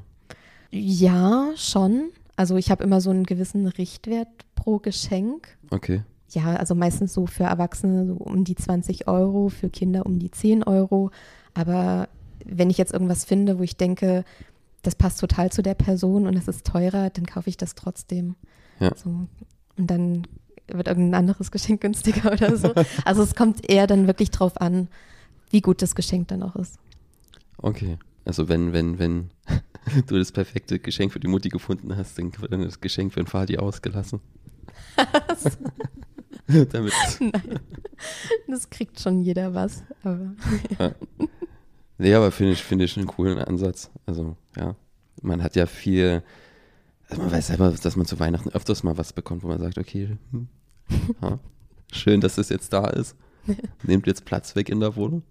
Ja, 0.70 1.52
schon. 1.56 2.10
Also 2.36 2.56
ich 2.56 2.70
habe 2.70 2.84
immer 2.84 3.00
so 3.00 3.10
einen 3.10 3.24
gewissen 3.24 3.66
Richtwert 3.66 4.28
pro 4.54 4.78
Geschenk. 4.78 5.56
Okay 5.70 6.02
ja, 6.30 6.56
also 6.56 6.74
meistens 6.74 7.12
so 7.12 7.26
für 7.26 7.44
Erwachsene 7.44 8.06
so 8.06 8.14
um 8.14 8.44
die 8.44 8.54
20 8.54 9.08
Euro, 9.08 9.48
für 9.48 9.68
Kinder 9.68 10.06
um 10.06 10.18
die 10.18 10.30
10 10.30 10.64
Euro. 10.64 11.10
Aber 11.54 12.08
wenn 12.44 12.70
ich 12.70 12.78
jetzt 12.78 12.92
irgendwas 12.92 13.24
finde, 13.24 13.58
wo 13.58 13.62
ich 13.62 13.76
denke, 13.76 14.24
das 14.82 14.94
passt 14.94 15.20
total 15.20 15.50
zu 15.50 15.62
der 15.62 15.74
Person 15.74 16.26
und 16.26 16.36
es 16.36 16.48
ist 16.48 16.66
teurer, 16.66 17.10
dann 17.10 17.26
kaufe 17.26 17.48
ich 17.48 17.56
das 17.56 17.74
trotzdem. 17.74 18.36
Ja. 18.80 18.92
So. 18.96 19.10
Und 19.76 19.90
dann 19.90 20.26
wird 20.68 20.88
irgendein 20.88 21.14
anderes 21.14 21.50
Geschenk 21.50 21.80
günstiger 21.80 22.32
oder 22.32 22.56
so. 22.56 22.72
Also 23.04 23.22
es 23.22 23.34
kommt 23.34 23.68
eher 23.68 23.86
dann 23.86 24.06
wirklich 24.06 24.30
drauf 24.30 24.60
an, 24.60 24.88
wie 25.50 25.60
gut 25.60 25.82
das 25.82 25.94
Geschenk 25.94 26.28
dann 26.28 26.42
auch 26.42 26.56
ist. 26.56 26.78
Okay. 27.58 27.98
Also 28.24 28.48
wenn, 28.48 28.72
wenn, 28.72 28.98
wenn 28.98 29.30
du 30.06 30.18
das 30.18 30.32
perfekte 30.32 30.78
Geschenk 30.78 31.12
für 31.12 31.20
die 31.20 31.28
Mutti 31.28 31.48
gefunden 31.48 31.96
hast, 31.96 32.18
dann 32.18 32.32
wird 32.38 32.52
dann 32.52 32.62
das 32.62 32.80
Geschenk 32.80 33.12
für 33.12 33.22
den 33.22 33.26
Vati 33.26 33.58
ausgelassen. 33.58 34.20
Damit. 36.72 36.92
Nein, 37.20 37.60
das 38.48 38.68
kriegt 38.68 39.00
schon 39.00 39.20
jeder 39.20 39.54
was. 39.54 39.82
Aber, 40.02 40.34
ja. 40.78 40.94
Nee, 41.98 42.14
aber 42.14 42.30
finde 42.30 42.52
ich, 42.52 42.62
find 42.62 42.82
ich 42.82 42.96
einen 42.96 43.06
coolen 43.06 43.38
Ansatz. 43.38 43.90
Also, 44.04 44.36
ja, 44.56 44.76
man 45.22 45.42
hat 45.42 45.56
ja 45.56 45.66
viel, 45.66 46.22
also 47.08 47.22
man 47.22 47.32
weiß 47.32 47.46
selber, 47.46 47.70
dass 47.70 47.96
man 47.96 48.06
zu 48.06 48.18
Weihnachten 48.20 48.50
öfters 48.50 48.82
mal 48.82 48.98
was 48.98 49.12
bekommt, 49.12 49.42
wo 49.42 49.48
man 49.48 49.60
sagt, 49.60 49.78
okay, 49.78 50.18
hm, 50.30 50.48
ja, 51.22 51.38
schön, 51.92 52.20
dass 52.20 52.36
es 52.36 52.48
jetzt 52.48 52.72
da 52.72 52.88
ist. 52.88 53.16
Nehmt 53.82 54.06
jetzt 54.06 54.24
Platz 54.24 54.56
weg 54.56 54.68
in 54.68 54.80
der 54.80 54.96
Wohnung. 54.96 55.22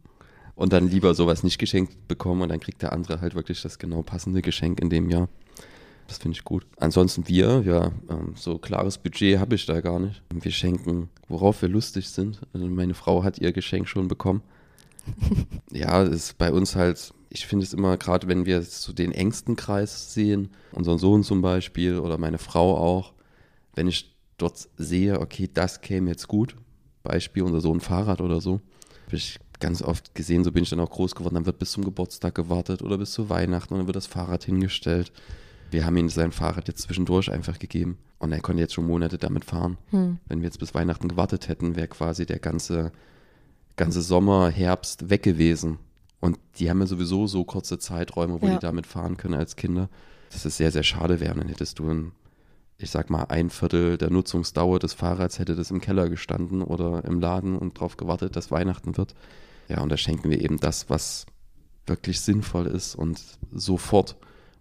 Und 0.55 0.71
dann 0.71 0.87
lieber 0.87 1.15
sowas 1.15 1.43
nicht 1.43 1.57
geschenkt 1.57 2.07
bekommen 2.07 2.43
und 2.43 2.49
dann 2.49 2.59
kriegt 2.59 2.81
der 2.83 2.93
andere 2.93 3.21
halt 3.21 3.33
wirklich 3.33 3.61
das 3.63 3.79
genau 3.79 4.03
passende 4.03 4.41
Geschenk 4.43 4.79
in 4.79 4.89
dem 4.89 5.09
Jahr. 5.09 5.27
Das 6.13 6.19
finde 6.21 6.37
ich 6.37 6.43
gut. 6.43 6.67
Ansonsten 6.77 7.27
wir, 7.27 7.63
ja, 7.65 7.91
ähm, 8.07 8.35
so 8.35 8.59
klares 8.59 8.99
Budget 8.99 9.39
habe 9.39 9.55
ich 9.55 9.65
da 9.65 9.81
gar 9.81 9.99
nicht. 9.99 10.21
Wir 10.31 10.51
schenken, 10.51 11.09
worauf 11.27 11.63
wir 11.63 11.69
lustig 11.69 12.07
sind. 12.07 12.39
Also 12.53 12.67
meine 12.67 12.93
Frau 12.93 13.23
hat 13.23 13.39
ihr 13.39 13.51
Geschenk 13.51 13.87
schon 13.87 14.07
bekommen. 14.07 14.43
ja, 15.71 16.03
das 16.03 16.13
ist 16.13 16.37
bei 16.37 16.51
uns 16.51 16.75
halt, 16.75 17.15
ich 17.29 17.47
finde 17.47 17.65
es 17.65 17.73
immer, 17.73 17.97
gerade 17.97 18.27
wenn 18.27 18.45
wir 18.45 18.61
so 18.61 18.93
den 18.93 19.11
engsten 19.11 19.55
Kreis 19.55 20.13
sehen, 20.13 20.49
unseren 20.71 20.99
Sohn 20.99 21.23
zum 21.23 21.41
Beispiel 21.41 21.97
oder 21.97 22.19
meine 22.19 22.37
Frau 22.37 22.77
auch, 22.77 23.13
wenn 23.73 23.87
ich 23.87 24.15
dort 24.37 24.69
sehe, 24.77 25.19
okay, 25.19 25.49
das 25.51 25.81
käme 25.81 26.11
jetzt 26.11 26.27
gut, 26.27 26.55
Beispiel 27.01 27.41
unser 27.41 27.59
Sohn 27.59 27.81
Fahrrad 27.81 28.21
oder 28.21 28.39
so, 28.39 28.61
habe 29.07 29.15
ich 29.15 29.39
ganz 29.59 29.81
oft 29.81 30.13
gesehen, 30.13 30.43
so 30.43 30.51
bin 30.51 30.61
ich 30.61 30.69
dann 30.69 30.79
auch 30.79 30.91
groß 30.91 31.15
geworden, 31.15 31.33
dann 31.33 31.47
wird 31.47 31.57
bis 31.57 31.71
zum 31.71 31.83
Geburtstag 31.83 32.35
gewartet 32.35 32.83
oder 32.83 32.99
bis 32.99 33.13
zu 33.13 33.31
Weihnachten 33.31 33.73
und 33.73 33.79
dann 33.79 33.87
wird 33.87 33.95
das 33.95 34.05
Fahrrad 34.05 34.43
hingestellt 34.43 35.11
wir 35.73 35.85
haben 35.85 35.97
ihm 35.97 36.09
sein 36.09 36.31
Fahrrad 36.31 36.67
jetzt 36.67 36.83
zwischendurch 36.83 37.31
einfach 37.31 37.59
gegeben 37.59 37.97
und 38.19 38.31
er 38.31 38.39
konnte 38.39 38.61
jetzt 38.61 38.73
schon 38.73 38.87
Monate 38.87 39.17
damit 39.17 39.43
fahren. 39.43 39.77
Hm. 39.89 40.19
Wenn 40.27 40.39
wir 40.39 40.45
jetzt 40.45 40.59
bis 40.59 40.73
Weihnachten 40.73 41.09
gewartet 41.09 41.49
hätten, 41.49 41.75
wäre 41.75 41.87
quasi 41.87 42.25
der 42.25 42.39
ganze, 42.39 42.91
ganze 43.75 44.01
Sommer, 44.01 44.49
Herbst 44.49 45.09
weg 45.09 45.23
gewesen. 45.23 45.79
Und 46.19 46.39
die 46.57 46.69
haben 46.69 46.79
ja 46.79 46.85
sowieso 46.85 47.27
so 47.27 47.43
kurze 47.43 47.79
Zeiträume, 47.79 48.41
wo 48.41 48.45
ja. 48.45 48.53
die 48.53 48.59
damit 48.59 48.87
fahren 48.87 49.17
können 49.17 49.33
als 49.33 49.57
Kinder, 49.57 49.89
dass 50.31 50.45
es 50.45 50.55
sehr, 50.55 50.71
sehr 50.71 50.83
schade 50.83 51.19
wäre. 51.19 51.35
dann 51.35 51.49
hättest 51.49 51.79
du 51.79 51.89
ein, 51.89 52.11
ich 52.77 52.91
sag 52.91 53.09
mal, 53.09 53.25
ein 53.25 53.49
Viertel 53.49 53.97
der 53.97 54.09
Nutzungsdauer 54.09 54.79
des 54.79 54.93
Fahrrads 54.93 55.39
hätte 55.39 55.55
das 55.55 55.71
im 55.71 55.81
Keller 55.81 56.07
gestanden 56.07 56.61
oder 56.61 57.03
im 57.03 57.19
Laden 57.19 57.57
und 57.57 57.75
darauf 57.77 57.97
gewartet, 57.97 58.35
dass 58.35 58.51
Weihnachten 58.51 58.95
wird. 58.95 59.15
Ja, 59.67 59.81
und 59.81 59.89
da 59.89 59.97
schenken 59.97 60.29
wir 60.29 60.39
eben 60.39 60.59
das, 60.59 60.89
was 60.89 61.25
wirklich 61.85 62.21
sinnvoll 62.21 62.67
ist 62.67 62.95
und 62.95 63.19
sofort 63.51 64.15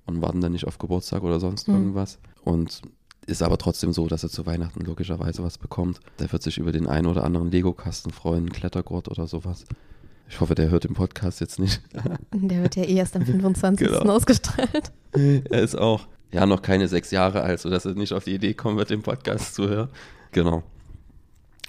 und 0.06 0.22
warten 0.22 0.40
dann 0.40 0.52
nicht 0.52 0.66
auf 0.66 0.78
Geburtstag 0.78 1.22
oder 1.22 1.40
sonst 1.40 1.68
mhm. 1.68 1.74
irgendwas. 1.74 2.18
Und 2.42 2.82
ist 3.26 3.42
aber 3.42 3.58
trotzdem 3.58 3.92
so, 3.92 4.08
dass 4.08 4.24
er 4.24 4.30
zu 4.30 4.46
Weihnachten 4.46 4.80
logischerweise 4.84 5.44
was 5.44 5.58
bekommt. 5.58 6.00
Der 6.18 6.32
wird 6.32 6.42
sich 6.42 6.58
über 6.58 6.72
den 6.72 6.88
einen 6.88 7.06
oder 7.06 7.24
anderen 7.24 7.50
Lego-Kasten 7.50 8.10
freuen, 8.10 8.50
Klettergurt 8.50 9.08
oder 9.08 9.26
sowas. 9.26 9.64
Ich 10.28 10.40
hoffe, 10.40 10.54
der 10.54 10.70
hört 10.70 10.84
den 10.84 10.94
Podcast 10.94 11.40
jetzt 11.40 11.58
nicht. 11.58 11.82
Der 12.32 12.62
wird 12.62 12.76
ja 12.76 12.84
eh 12.84 12.94
erst 12.94 13.14
am 13.16 13.22
25. 13.26 13.86
Genau. 13.86 14.12
ausgestrahlt. 14.14 14.92
Er 15.14 15.60
ist 15.60 15.76
auch 15.76 16.08
ja 16.32 16.46
noch 16.46 16.62
keine 16.62 16.88
sechs 16.88 17.10
Jahre 17.10 17.42
alt, 17.42 17.60
sodass 17.60 17.84
er 17.84 17.92
nicht 17.92 18.14
auf 18.14 18.24
die 18.24 18.34
Idee 18.34 18.54
kommen 18.54 18.78
wird, 18.78 18.88
den 18.88 19.02
Podcast 19.02 19.54
zu 19.54 19.68
hören. 19.68 19.90
Genau. 20.30 20.62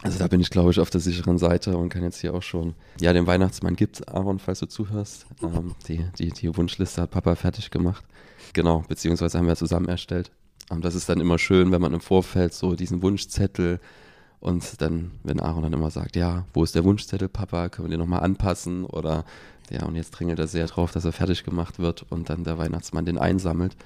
Also 0.03 0.19
da 0.19 0.27
bin 0.27 0.41
ich, 0.41 0.50
glaube 0.50 0.69
ich, 0.72 0.79
auf 0.79 0.89
der 0.89 1.00
sicheren 1.00 1.38
Seite 1.38 1.77
und 1.77 1.89
kann 1.89 2.03
jetzt 2.03 2.19
hier 2.19 2.33
auch 2.33 2.43
schon, 2.43 2.75
ja, 3.00 3.13
den 3.13 3.25
Weihnachtsmann 3.25 3.75
gibt 3.75 4.07
Aaron, 4.10 4.38
falls 4.38 4.60
du 4.60 4.65
zuhörst. 4.65 5.25
Ähm, 5.41 5.75
die, 5.88 6.05
die, 6.19 6.31
die 6.31 6.55
Wunschliste 6.55 7.01
hat 7.01 7.12
Papa 7.12 7.36
fertig 7.36 7.72
gemacht. 7.72 8.03
Genau, 8.51 8.83
beziehungsweise 8.88 9.38
haben 9.38 9.48
wir 9.48 9.55
zusammen 9.55 9.88
erstellt. 9.88 10.31
Und 10.69 10.83
das 10.83 10.93
ist 10.93 11.07
dann 11.07 11.22
immer 11.22 11.39
schön, 11.39 11.72
wenn 11.72 11.81
man 11.81 11.93
im 11.93 12.01
Vorfeld 12.01 12.53
so 12.53 12.75
diesen 12.75 13.01
Wunschzettel 13.01 13.79
und 14.41 14.81
dann, 14.81 15.12
wenn 15.24 15.39
Aaron 15.39 15.63
dann 15.63 15.74
immer 15.74 15.89
sagt, 15.89 16.17
ja, 16.17 16.45
wo 16.53 16.65
ist 16.65 16.75
der 16.75 16.83
Wunschzettel, 16.83 17.29
Papa, 17.29 17.69
können 17.69 17.88
wir 17.88 17.91
den 17.91 18.01
nochmal 18.01 18.24
anpassen 18.24 18.83
oder 18.83 19.24
ja, 19.69 19.86
und 19.86 19.95
jetzt 19.95 20.12
drängelt 20.12 20.39
er 20.39 20.48
sehr 20.48 20.67
drauf, 20.67 20.91
dass 20.91 21.05
er 21.05 21.13
fertig 21.13 21.45
gemacht 21.45 21.79
wird 21.79 22.05
und 22.12 22.29
dann 22.29 22.43
der 22.43 22.57
Weihnachtsmann 22.57 23.05
den 23.05 23.17
einsammelt. 23.17 23.77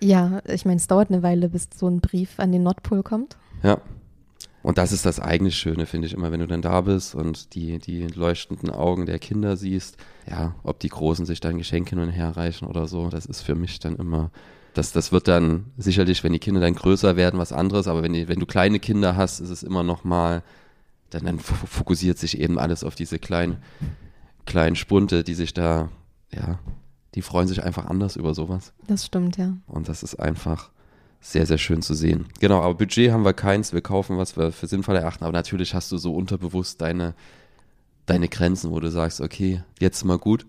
Ja, 0.00 0.40
ich 0.46 0.64
meine, 0.64 0.78
es 0.78 0.86
dauert 0.86 1.10
eine 1.10 1.22
Weile, 1.22 1.50
bis 1.50 1.68
so 1.74 1.86
ein 1.86 2.00
Brief 2.00 2.38
an 2.38 2.52
den 2.52 2.62
Nordpol 2.62 3.02
kommt. 3.02 3.36
Ja. 3.62 3.78
Und 4.66 4.78
das 4.78 4.90
ist 4.90 5.06
das 5.06 5.20
eigentlich 5.20 5.56
Schöne, 5.56 5.86
finde 5.86 6.08
ich 6.08 6.12
immer, 6.12 6.32
wenn 6.32 6.40
du 6.40 6.48
dann 6.48 6.60
da 6.60 6.80
bist 6.80 7.14
und 7.14 7.54
die, 7.54 7.78
die 7.78 8.08
leuchtenden 8.08 8.68
Augen 8.68 9.06
der 9.06 9.20
Kinder 9.20 9.56
siehst. 9.56 9.96
Ja, 10.28 10.56
ob 10.64 10.80
die 10.80 10.88
Großen 10.88 11.24
sich 11.24 11.38
dann 11.38 11.56
Geschenke 11.56 11.90
hin 11.90 12.00
und 12.00 12.10
her 12.10 12.36
reichen 12.36 12.66
oder 12.66 12.88
so, 12.88 13.08
das 13.08 13.26
ist 13.26 13.42
für 13.42 13.54
mich 13.54 13.78
dann 13.78 13.94
immer, 13.94 14.32
das, 14.74 14.90
das 14.90 15.12
wird 15.12 15.28
dann 15.28 15.66
sicherlich, 15.76 16.24
wenn 16.24 16.32
die 16.32 16.40
Kinder 16.40 16.60
dann 16.60 16.74
größer 16.74 17.14
werden, 17.14 17.38
was 17.38 17.52
anderes, 17.52 17.86
aber 17.86 18.02
wenn, 18.02 18.12
die, 18.12 18.26
wenn 18.26 18.40
du 18.40 18.46
kleine 18.46 18.80
Kinder 18.80 19.14
hast, 19.14 19.38
ist 19.38 19.50
es 19.50 19.62
immer 19.62 19.84
noch 19.84 20.02
mal, 20.02 20.42
dann, 21.10 21.26
dann 21.26 21.38
fokussiert 21.38 22.18
sich 22.18 22.40
eben 22.40 22.58
alles 22.58 22.82
auf 22.82 22.96
diese 22.96 23.20
kleinen, 23.20 23.58
kleinen 24.46 24.74
Spunte, 24.74 25.22
die 25.22 25.34
sich 25.34 25.54
da, 25.54 25.90
ja, 26.34 26.58
die 27.14 27.22
freuen 27.22 27.46
sich 27.46 27.62
einfach 27.62 27.86
anders 27.86 28.16
über 28.16 28.34
sowas. 28.34 28.72
Das 28.88 29.06
stimmt, 29.06 29.36
ja. 29.36 29.56
Und 29.68 29.88
das 29.88 30.02
ist 30.02 30.16
einfach, 30.16 30.72
sehr, 31.32 31.44
sehr 31.46 31.58
schön 31.58 31.82
zu 31.82 31.94
sehen. 31.94 32.26
Genau, 32.40 32.62
aber 32.62 32.74
Budget 32.74 33.10
haben 33.10 33.24
wir 33.24 33.32
keins. 33.32 33.72
Wir 33.72 33.80
kaufen, 33.80 34.16
was 34.16 34.36
wir 34.36 34.52
für 34.52 34.68
sinnvoll 34.68 34.96
erachten. 34.96 35.24
Aber 35.24 35.32
natürlich 35.32 35.74
hast 35.74 35.90
du 35.90 35.98
so 35.98 36.14
unterbewusst 36.14 36.80
deine, 36.80 37.14
deine 38.06 38.28
Grenzen, 38.28 38.70
wo 38.70 38.78
du 38.78 38.90
sagst, 38.90 39.20
okay, 39.20 39.62
jetzt 39.80 40.04
mal 40.04 40.18
gut. 40.18 40.46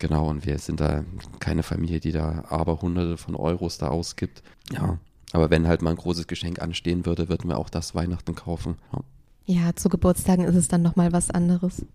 Genau, 0.00 0.28
und 0.28 0.44
wir 0.44 0.58
sind 0.58 0.80
da 0.80 1.04
keine 1.38 1.62
Familie, 1.62 2.00
die 2.00 2.10
da 2.10 2.44
aber 2.48 2.82
hunderte 2.82 3.16
von 3.16 3.36
Euros 3.36 3.78
da 3.78 3.88
ausgibt. 3.88 4.42
Ja, 4.72 4.98
aber 5.32 5.50
wenn 5.50 5.68
halt 5.68 5.82
mal 5.82 5.90
ein 5.90 5.96
großes 5.96 6.26
Geschenk 6.26 6.60
anstehen 6.60 7.06
würde, 7.06 7.28
würden 7.28 7.48
wir 7.48 7.56
auch 7.56 7.70
das 7.70 7.94
Weihnachten 7.94 8.34
kaufen. 8.34 8.78
Ja, 9.46 9.64
ja 9.66 9.76
zu 9.76 9.88
Geburtstagen 9.88 10.44
ist 10.44 10.56
es 10.56 10.66
dann 10.66 10.82
nochmal 10.82 11.12
was 11.12 11.30
anderes. 11.30 11.86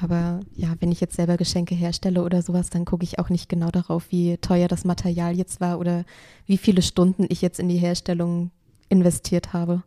Aber 0.00 0.40
ja, 0.54 0.74
wenn 0.78 0.92
ich 0.92 1.00
jetzt 1.00 1.16
selber 1.16 1.36
Geschenke 1.36 1.74
herstelle 1.74 2.22
oder 2.22 2.42
sowas, 2.42 2.70
dann 2.70 2.84
gucke 2.84 3.04
ich 3.04 3.18
auch 3.18 3.30
nicht 3.30 3.48
genau 3.48 3.70
darauf, 3.70 4.06
wie 4.10 4.36
teuer 4.38 4.68
das 4.68 4.84
Material 4.84 5.36
jetzt 5.36 5.60
war 5.60 5.78
oder 5.80 6.04
wie 6.46 6.58
viele 6.58 6.82
Stunden 6.82 7.26
ich 7.28 7.42
jetzt 7.42 7.58
in 7.58 7.68
die 7.68 7.78
Herstellung 7.78 8.50
investiert 8.88 9.52
habe. 9.52 9.82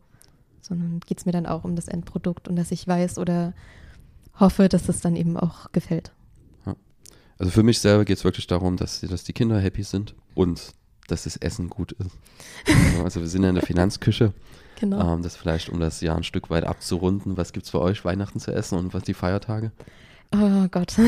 Sondern 0.62 1.00
geht 1.06 1.20
es 1.20 1.25
mir 1.25 1.32
dann 1.32 1.46
auch 1.46 1.63
um 1.63 1.75
das 1.75 1.88
Endprodukt 1.88 2.48
und 2.48 2.56
dass 2.56 2.72
ich 2.72 2.88
weiß 2.88 3.18
oder 3.20 3.53
hoffe, 4.39 4.68
dass 4.70 4.89
es 4.89 5.00
dann 5.00 5.15
eben 5.15 5.38
auch 5.38 5.72
gefällt. 5.72 6.12
Also 7.41 7.51
für 7.51 7.63
mich 7.63 7.80
selber 7.80 8.06
geht 8.06 8.18
es 8.18 8.24
wirklich 8.24 8.46
darum, 8.46 8.77
dass, 8.77 9.01
dass 9.01 9.24
die 9.24 9.34
Kinder 9.34 9.60
happy 9.60 9.82
sind 9.82 10.13
und 10.36 10.74
dass 11.08 11.24
das 11.24 11.38
Essen 11.38 11.72
gut 11.72 11.94
ist. 11.94 12.12
also 13.03 13.20
wir 13.20 13.27
sind 13.27 13.41
ja 13.41 13.50
in 13.50 13.56
der 13.56 13.65
Finanzküche. 13.65 14.32
Genau. 14.81 15.13
Ähm, 15.13 15.21
das 15.21 15.35
vielleicht, 15.35 15.69
um 15.69 15.79
das 15.79 16.01
Jahr 16.01 16.17
ein 16.17 16.23
Stück 16.23 16.50
weit 16.50 16.65
abzurunden. 16.65 17.38
Was 17.38 17.53
gibt 17.53 17.65
es 17.67 17.69
für 17.69 17.79
euch 17.79 18.03
Weihnachten 18.03 18.39
zu 18.39 18.51
essen 18.51 18.79
und 18.79 18.95
was 18.95 19.03
die 19.03 19.13
Feiertage? 19.13 19.71
Oh 20.33 20.67
Gott. 20.69 20.95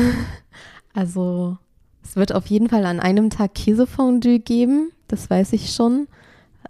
Also 0.96 1.58
es 2.04 2.14
wird 2.14 2.32
auf 2.32 2.46
jeden 2.46 2.68
Fall 2.68 2.86
an 2.86 3.00
einem 3.00 3.28
Tag 3.28 3.56
Käsefondue 3.56 4.38
geben, 4.38 4.92
das 5.08 5.28
weiß 5.28 5.52
ich 5.54 5.74
schon. 5.74 6.06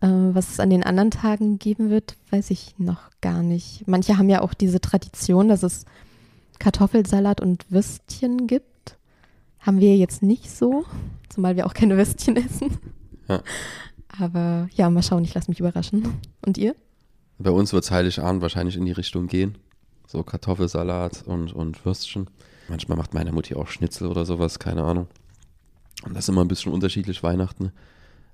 Äh, 0.01 0.07
was 0.09 0.49
es 0.49 0.61
an 0.61 0.71
den 0.71 0.83
anderen 0.83 1.11
Tagen 1.11 1.59
geben 1.59 1.91
wird, 1.91 2.17
weiß 2.31 2.51
ich 2.51 2.75
noch 2.79 3.11
gar 3.21 3.43
nicht. 3.43 3.87
Manche 3.87 4.17
haben 4.17 4.31
ja 4.31 4.41
auch 4.41 4.55
diese 4.55 4.81
Tradition, 4.81 5.49
dass 5.49 5.63
es 5.63 5.85
Kartoffelsalat 6.59 7.43
und 7.43 7.71
Würstchen 7.71 8.47
gibt. 8.47 8.97
Haben 9.59 9.81
wir 9.81 9.95
jetzt 9.99 10.23
nicht 10.23 10.51
so, 10.51 10.87
zumal 11.29 11.57
wir 11.57 11.67
auch 11.67 11.75
keine 11.75 11.99
Würstchen 11.99 12.37
essen. 12.47 12.79
Ja. 13.29 13.43
Aber 14.19 14.71
ja, 14.75 14.89
mal 14.89 15.03
schauen, 15.03 15.25
ich 15.25 15.35
lasse 15.35 15.51
mich 15.51 15.61
überraschen. 15.61 16.15
Und 16.47 16.57
ihr? 16.57 16.75
Bei 17.39 17.51
uns 17.51 17.73
wird 17.73 17.85
es 17.85 17.91
Heiligabend 17.91 18.43
wahrscheinlich 18.43 18.77
in 18.77 18.85
die 18.85 18.93
Richtung 18.93 19.27
gehen. 19.27 19.59
So 20.07 20.23
Kartoffelsalat 20.23 21.25
und, 21.27 21.53
und 21.53 21.85
Würstchen. 21.85 22.29
Manchmal 22.69 22.97
macht 22.97 23.15
meine 23.15 23.33
Mutti 23.33 23.55
auch 23.55 23.69
Schnitzel 23.69 24.09
oder 24.09 24.25
sowas, 24.25 24.59
keine 24.59 24.85
Ahnung. 24.85 25.09
Und 26.05 26.15
das 26.15 26.25
ist 26.25 26.29
immer 26.29 26.43
ein 26.45 26.49
bisschen 26.49 26.73
unterschiedlich 26.73 27.23
Weihnachten. 27.23 27.73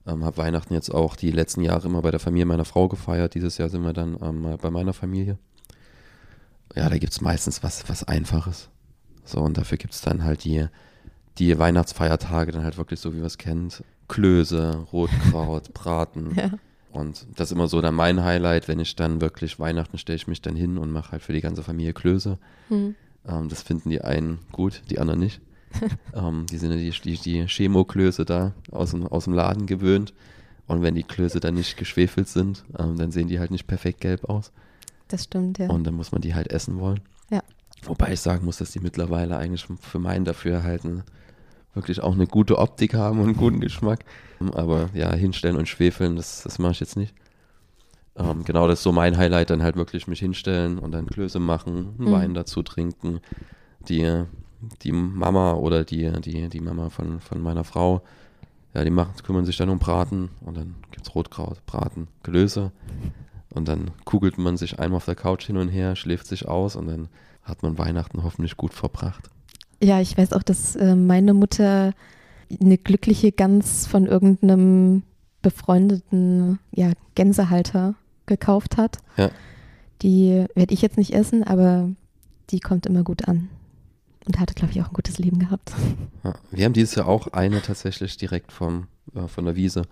Ähm, 0.06 0.24
habe 0.24 0.38
Weihnachten 0.38 0.74
jetzt 0.74 0.92
auch 0.92 1.16
die 1.16 1.30
letzten 1.30 1.62
Jahre 1.62 1.86
immer 1.86 2.02
bei 2.02 2.10
der 2.10 2.20
Familie 2.20 2.46
meiner 2.46 2.64
Frau 2.64 2.88
gefeiert. 2.88 3.34
Dieses 3.34 3.58
Jahr 3.58 3.68
sind 3.68 3.82
wir 3.82 3.92
dann 3.92 4.16
ähm, 4.22 4.56
bei 4.60 4.70
meiner 4.70 4.92
Familie. 4.92 5.38
Ja, 6.74 6.88
da 6.88 6.98
gibt 6.98 7.12
es 7.12 7.20
meistens 7.20 7.62
was, 7.62 7.88
was 7.88 8.04
Einfaches. 8.04 8.68
So, 9.24 9.40
und 9.40 9.58
dafür 9.58 9.78
gibt 9.78 9.94
es 9.94 10.00
dann 10.00 10.24
halt 10.24 10.44
die, 10.44 10.66
die 11.38 11.58
Weihnachtsfeiertage, 11.58 12.52
dann 12.52 12.64
halt 12.64 12.78
wirklich 12.78 13.00
so, 13.00 13.12
wie 13.12 13.18
man 13.18 13.26
es 13.26 13.38
kennt. 13.38 13.84
Klöße, 14.08 14.86
Rotkraut, 14.92 15.72
Braten. 15.74 16.34
Ja. 16.34 16.50
Und 16.92 17.26
das 17.36 17.48
ist 17.48 17.52
immer 17.52 17.68
so 17.68 17.80
dann 17.80 17.94
mein 17.94 18.24
Highlight, 18.24 18.66
wenn 18.68 18.80
ich 18.80 18.96
dann 18.96 19.20
wirklich 19.20 19.58
Weihnachten 19.60 19.98
stelle 19.98 20.16
ich 20.16 20.26
mich 20.26 20.42
dann 20.42 20.56
hin 20.56 20.76
und 20.76 20.90
mache 20.90 21.12
halt 21.12 21.22
für 21.22 21.32
die 21.32 21.40
ganze 21.40 21.62
Familie 21.62 21.92
Klöße. 21.92 22.38
Hm. 22.68 22.94
Ähm, 23.26 23.48
das 23.48 23.62
finden 23.62 23.90
die 23.90 24.02
einen 24.02 24.40
gut, 24.52 24.82
die 24.90 24.98
anderen 24.98 25.20
nicht. 25.20 25.40
ähm, 26.14 26.46
die 26.50 26.58
sind 26.58 26.72
ja 26.72 26.76
die, 26.76 26.90
die, 26.90 27.16
die 27.16 27.46
Chemoklöße 27.46 28.24
da 28.24 28.52
aus 28.72 28.90
dem, 28.90 29.06
aus 29.06 29.24
dem 29.24 29.34
Laden 29.34 29.66
gewöhnt. 29.66 30.12
Und 30.66 30.82
wenn 30.82 30.94
die 30.94 31.02
Klöße 31.02 31.40
dann 31.40 31.54
nicht 31.54 31.76
geschwefelt 31.76 32.28
sind, 32.28 32.64
ähm, 32.78 32.96
dann 32.96 33.12
sehen 33.12 33.28
die 33.28 33.38
halt 33.38 33.50
nicht 33.50 33.66
perfekt 33.66 34.00
gelb 34.00 34.28
aus. 34.28 34.52
Das 35.08 35.24
stimmt, 35.24 35.58
ja. 35.58 35.68
Und 35.68 35.84
dann 35.84 35.94
muss 35.94 36.12
man 36.12 36.20
die 36.22 36.34
halt 36.34 36.50
essen 36.50 36.78
wollen. 36.78 37.00
Ja. 37.30 37.42
Wobei 37.82 38.12
ich 38.12 38.20
sagen 38.20 38.44
muss, 38.44 38.58
dass 38.58 38.70
die 38.72 38.80
mittlerweile 38.80 39.36
eigentlich 39.36 39.66
für 39.80 39.98
meinen 39.98 40.24
Dafürhalten 40.24 41.02
wirklich 41.74 42.02
auch 42.02 42.14
eine 42.14 42.26
gute 42.26 42.58
Optik 42.58 42.94
haben 42.94 43.18
und 43.20 43.26
einen 43.26 43.36
guten 43.36 43.60
Geschmack. 43.60 44.04
Aber 44.54 44.88
ja, 44.94 45.12
hinstellen 45.12 45.56
und 45.56 45.68
schwefeln, 45.68 46.16
das, 46.16 46.42
das 46.42 46.58
mache 46.58 46.72
ich 46.72 46.80
jetzt 46.80 46.96
nicht. 46.96 47.14
Ähm, 48.16 48.44
genau, 48.44 48.66
das 48.66 48.80
ist 48.80 48.82
so 48.82 48.92
mein 48.92 49.16
Highlight, 49.16 49.50
dann 49.50 49.62
halt 49.62 49.76
wirklich 49.76 50.06
mich 50.08 50.18
hinstellen 50.20 50.78
und 50.78 50.92
dann 50.92 51.06
Klöße 51.06 51.38
machen, 51.38 51.94
einen 51.98 52.08
Mhm. 52.08 52.12
Wein 52.12 52.34
dazu 52.34 52.62
trinken. 52.62 53.20
Die, 53.88 54.24
die 54.82 54.92
Mama 54.92 55.54
oder 55.54 55.84
die, 55.84 56.10
die, 56.20 56.48
die 56.48 56.60
Mama 56.60 56.90
von, 56.90 57.20
von 57.20 57.40
meiner 57.40 57.64
Frau, 57.64 58.02
ja, 58.74 58.84
die 58.84 58.90
machen, 58.90 59.14
kümmern 59.24 59.46
sich 59.46 59.56
dann 59.56 59.70
um 59.70 59.78
Braten 59.78 60.30
und 60.40 60.56
dann 60.56 60.74
gibt 60.90 61.06
es 61.06 61.14
Rotkraut, 61.14 61.64
Braten, 61.66 62.08
Klöße. 62.22 62.72
Und 63.52 63.68
dann 63.68 63.90
kugelt 64.04 64.38
man 64.38 64.56
sich 64.56 64.78
einmal 64.78 64.98
auf 64.98 65.06
der 65.06 65.16
Couch 65.16 65.46
hin 65.46 65.56
und 65.56 65.68
her, 65.68 65.96
schläft 65.96 66.26
sich 66.26 66.46
aus 66.46 66.76
und 66.76 66.86
dann 66.86 67.08
hat 67.42 67.62
man 67.62 67.78
Weihnachten 67.78 68.22
hoffentlich 68.22 68.56
gut 68.56 68.74
verbracht. 68.74 69.28
Ja, 69.82 70.00
ich 70.00 70.16
weiß 70.16 70.32
auch, 70.32 70.42
dass 70.42 70.76
äh, 70.76 70.94
meine 70.94 71.34
Mutter 71.34 71.94
eine 72.60 72.78
glückliche 72.78 73.32
Gans 73.32 73.86
von 73.86 74.06
irgendeinem 74.06 75.02
befreundeten 75.42 76.58
ja, 76.72 76.92
Gänsehalter 77.14 77.94
gekauft 78.26 78.76
hat. 78.76 78.98
Ja. 79.16 79.30
Die 80.02 80.44
werde 80.54 80.74
ich 80.74 80.82
jetzt 80.82 80.98
nicht 80.98 81.14
essen, 81.14 81.44
aber 81.44 81.90
die 82.50 82.60
kommt 82.60 82.86
immer 82.86 83.02
gut 83.02 83.28
an. 83.28 83.48
Und 84.26 84.38
hatte, 84.38 84.54
glaube 84.54 84.72
ich, 84.72 84.82
auch 84.82 84.88
ein 84.88 84.94
gutes 84.94 85.18
Leben 85.18 85.38
gehabt. 85.38 85.72
Ja, 86.24 86.34
wir 86.50 86.64
haben 86.64 86.74
dieses 86.74 86.94
Jahr 86.94 87.08
auch 87.08 87.28
eine 87.28 87.62
tatsächlich 87.62 88.16
direkt 88.18 88.52
vom, 88.52 88.86
äh, 89.14 89.26
von 89.26 89.46
der 89.46 89.56
Wiese. 89.56 89.86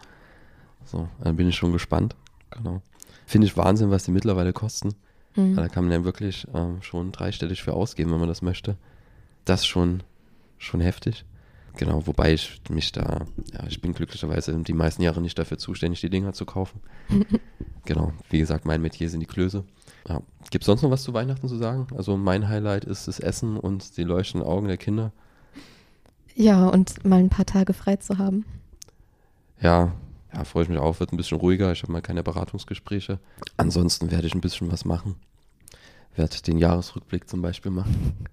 So, 0.85 1.09
dann 1.23 1.37
bin 1.37 1.49
ich 1.49 1.57
schon 1.57 1.73
gespannt. 1.73 2.15
Genau. 2.51 2.83
Finde 3.27 3.47
ich 3.47 3.57
Wahnsinn, 3.57 3.91
was 3.91 4.05
die 4.05 4.11
mittlerweile 4.11 4.53
kosten. 4.53 4.91
Mhm. 5.35 5.57
Da 5.57 5.69
kann 5.69 5.85
man 5.85 5.93
ja 5.93 6.05
wirklich 6.05 6.47
ähm, 6.55 6.83
schon 6.83 7.13
dreistellig 7.13 7.63
für 7.63 7.73
ausgeben, 7.73 8.11
wenn 8.11 8.21
man 8.21 8.29
das 8.29 8.43
möchte. 8.43 8.77
Das 9.49 9.65
schon, 9.65 10.03
schon 10.59 10.81
heftig. 10.81 11.25
Genau, 11.79 12.07
wobei 12.07 12.35
ich 12.35 12.61
mich 12.69 12.93
da, 12.93 13.25
ja, 13.53 13.67
ich 13.67 13.81
bin 13.81 13.95
glücklicherweise 13.95 14.53
die 14.59 14.73
meisten 14.75 15.01
Jahre 15.01 15.23
nicht 15.23 15.39
dafür 15.39 15.57
zuständig, 15.57 16.01
die 16.03 16.11
Dinger 16.11 16.35
zu 16.35 16.45
kaufen. 16.45 16.81
genau, 17.87 18.13
wie 18.29 18.41
gesagt, 18.41 18.67
mein 18.67 18.83
Metier 18.83 19.09
sind 19.09 19.21
die 19.21 19.27
Klöße. 19.27 19.65
Ja. 20.07 20.21
Gibt 20.51 20.65
es 20.65 20.67
sonst 20.67 20.83
noch 20.83 20.91
was 20.91 21.03
zu 21.03 21.15
Weihnachten 21.15 21.49
zu 21.49 21.57
sagen? 21.57 21.87
Also 21.97 22.17
mein 22.19 22.49
Highlight 22.49 22.85
ist 22.85 23.09
das 23.09 23.21
Essen 23.21 23.57
und 23.57 23.97
die 23.97 24.05
leuchtenden 24.05 24.47
Augen 24.47 24.69
der 24.69 24.77
Kinder. 24.77 25.13
Ja, 26.35 26.69
und 26.69 27.05
mal 27.07 27.21
ein 27.21 27.31
paar 27.31 27.47
Tage 27.47 27.73
frei 27.73 27.97
zu 27.97 28.19
haben. 28.19 28.45
Ja, 29.63 29.95
ja, 30.35 30.45
freue 30.45 30.65
ich 30.65 30.69
mich 30.69 30.79
auch, 30.79 31.01
wird 31.01 31.13
ein 31.13 31.17
bisschen 31.17 31.39
ruhiger. 31.39 31.73
Ich 31.73 31.83
habe 31.83 31.93
mal 31.93 32.03
keine 32.03 32.23
Beratungsgespräche. 32.23 33.19
Ansonsten 33.57 34.11
werde 34.11 34.27
ich 34.27 34.35
ein 34.35 34.43
bisschen 34.43 34.71
was 34.71 34.85
machen. 34.85 35.15
Werde 36.17 36.43
den 36.43 36.59
Jahresrückblick 36.59 37.29
zum 37.31 37.41
Beispiel 37.41 37.71
machen. 37.71 38.29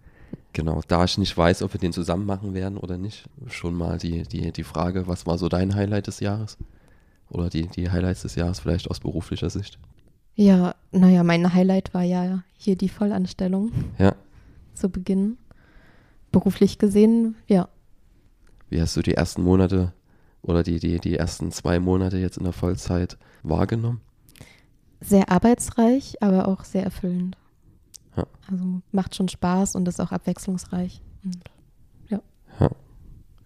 Genau, 0.56 0.82
da 0.88 1.04
ich 1.04 1.18
nicht 1.18 1.36
weiß, 1.38 1.64
ob 1.64 1.74
wir 1.74 1.82
den 1.82 1.92
zusammen 1.92 2.26
machen 2.26 2.54
werden 2.54 2.78
oder 2.78 2.98
nicht, 2.98 3.26
schon 3.48 3.76
mal 3.76 3.98
die, 3.98 4.24
die, 4.24 4.54
die 4.54 4.64
Frage, 4.64 5.06
was 5.06 5.26
war 5.26 5.38
so 5.38 5.50
dein 5.50 5.76
Highlight 5.76 6.08
des 6.08 6.22
Jahres? 6.22 6.58
Oder 7.30 7.50
die, 7.50 7.68
die 7.68 7.92
Highlights 7.92 8.22
des 8.22 8.36
Jahres 8.36 8.62
vielleicht 8.62 8.90
aus 8.90 9.02
beruflicher 9.02 9.50
Sicht? 9.50 9.78
Ja, 10.36 10.74
naja, 10.94 11.24
mein 11.24 11.54
Highlight 11.54 11.94
war 11.94 12.04
ja 12.04 12.44
hier 12.58 12.78
die 12.78 12.88
Vollanstellung 12.88 13.72
Ja. 13.98 14.16
zu 14.74 14.88
Beginn. 14.90 15.38
Beruflich 16.32 16.78
gesehen, 16.80 17.36
ja, 17.48 17.68
Wie 18.70 18.80
hast 18.82 18.96
du 18.96 19.02
die 19.02 19.14
ersten 19.16 19.44
Monate 19.44 19.92
oder 20.42 20.64
die, 20.64 20.80
die, 20.80 21.00
die 21.00 21.18
ersten 21.18 21.52
zwei 21.52 21.82
Monate 21.82 22.18
jetzt 22.18 22.38
in 22.38 22.46
der 22.46 22.54
Vollzeit 22.54 23.18
wahrgenommen? 23.44 24.00
sehr 25.02 25.30
arbeitsreich, 25.30 26.16
aber 26.22 26.48
auch 26.48 26.64
sehr 26.64 26.84
erfüllend. 26.84 27.38
Ja. 28.16 28.26
Also 28.50 28.82
macht 28.92 29.16
schon 29.16 29.28
Spaß 29.30 29.76
und 29.76 29.88
ist 29.88 30.00
auch 30.00 30.12
abwechslungsreich. 30.12 31.02
Und 31.24 31.40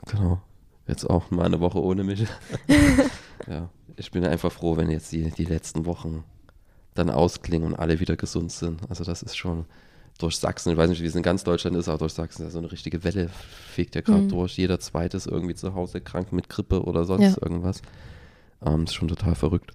Genau. 0.08 0.42
Jetzt 0.88 1.08
auch 1.08 1.30
mal 1.30 1.46
eine 1.46 1.60
Woche 1.60 1.82
ohne 1.84 2.04
mich. 2.04 2.26
ja, 3.48 3.70
ich 3.96 4.10
bin 4.12 4.26
einfach 4.26 4.52
froh, 4.52 4.76
wenn 4.78 4.90
jetzt 4.90 5.12
die, 5.12 5.30
die 5.30 5.46
letzten 5.46 5.86
Wochen 5.86 6.24
dann 6.96 7.10
ausklingen 7.12 7.68
und 7.74 7.76
alle 7.80 8.00
wieder 8.00 8.16
gesund 8.16 8.52
sind. 8.52 8.90
Also 8.90 9.04
das 9.04 9.22
ist 9.22 9.38
schon 9.38 9.66
durch 10.18 10.38
Sachsen, 10.38 10.72
ich 10.72 10.78
weiß 10.78 10.90
nicht, 10.90 11.02
wie 11.02 11.06
es 11.06 11.16
in 11.16 11.22
ganz 11.22 11.44
Deutschland 11.44 11.78
ist, 11.78 11.88
aber 11.88 12.00
durch 12.00 12.14
Sachsen 12.14 12.48
ist 12.48 12.54
so 12.54 12.60
eine 12.60 12.72
richtige 12.72 13.04
Welle 13.04 13.30
fegt 13.30 13.94
ja 13.96 14.02
gerade 14.02 14.24
Mhm. 14.24 14.30
durch. 14.30 14.58
Jeder 14.58 14.80
zweite 14.80 15.16
ist 15.18 15.28
irgendwie 15.28 15.54
zu 15.56 15.76
Hause 15.76 16.02
krank 16.02 16.32
mit 16.34 16.50
Grippe 16.50 16.84
oder 16.84 17.06
sonst 17.06 17.22
Ja. 17.24 17.38
irgendwas. 17.42 17.82
Ähm, 18.66 18.86
ist 18.86 18.94
schon 18.96 19.08
total 19.10 19.36
verrückt. 19.36 19.74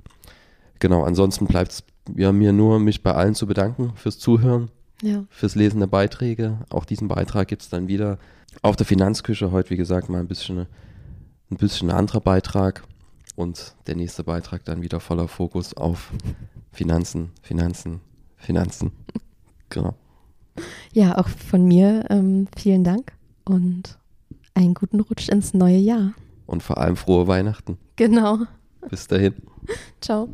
Genau, 0.81 1.05
ansonsten 1.05 1.47
bleibt 1.47 1.73
es 1.73 1.85
ja, 2.17 2.33
mir 2.33 2.53
nur, 2.53 2.81
mich 2.81 3.03
bei 3.03 3.15
allen 3.15 3.35
zu 3.37 3.47
bedanken 3.47 3.93
fürs 3.95 4.19
Zuhören 4.19 4.71
ja, 5.03 5.25
fürs 5.31 5.55
Lesen 5.55 5.81
der 5.81 5.87
Beiträge. 5.87 6.59
Auch 6.71 6.85
diesen 6.85 7.09
Beitrag 7.09 7.49
gibt 7.49 7.63
es 7.63 7.69
dann 7.69 7.89
wieder 7.89 8.19
auf 8.63 8.77
der 8.77 8.87
Finanzküche. 8.87 9.51
Heute, 9.51 9.71
wie 9.71 9.77
gesagt, 9.77 10.09
mal 10.09 10.21
ein 10.21 10.29
bisschen, 10.29 10.67
ein 11.51 11.57
bisschen 11.57 11.91
ein 11.91 11.97
anderer 11.97 12.21
Beitrag. 12.21 12.85
Und 13.37 13.75
der 13.87 13.97
nächste 13.97 14.23
Beitrag 14.23 14.65
dann 14.65 14.83
wieder 14.83 15.01
voller 15.01 15.27
Fokus 15.27 15.77
auf 15.77 16.13
Finanzen, 16.73 17.33
Finanzen, 17.43 18.01
Finanzen. 18.37 18.93
Genau. 19.71 19.95
ja, 20.93 21.19
auch 21.19 21.27
von 21.27 21.67
mir 21.67 22.05
ähm, 22.09 22.47
vielen 22.57 22.85
Dank 22.85 23.13
und 23.45 23.99
einen 24.55 24.75
guten 24.75 25.01
Rutsch 25.01 25.29
ins 25.29 25.53
neue 25.53 25.79
Jahr. 25.79 26.13
Und 26.47 26.63
vor 26.63 26.79
allem 26.79 26.97
frohe 26.97 27.27
Weihnachten. 27.27 27.79
Genau. 27.97 28.41
Bis 28.89 29.09
dahin. 29.09 29.35
Ciao. 30.01 30.29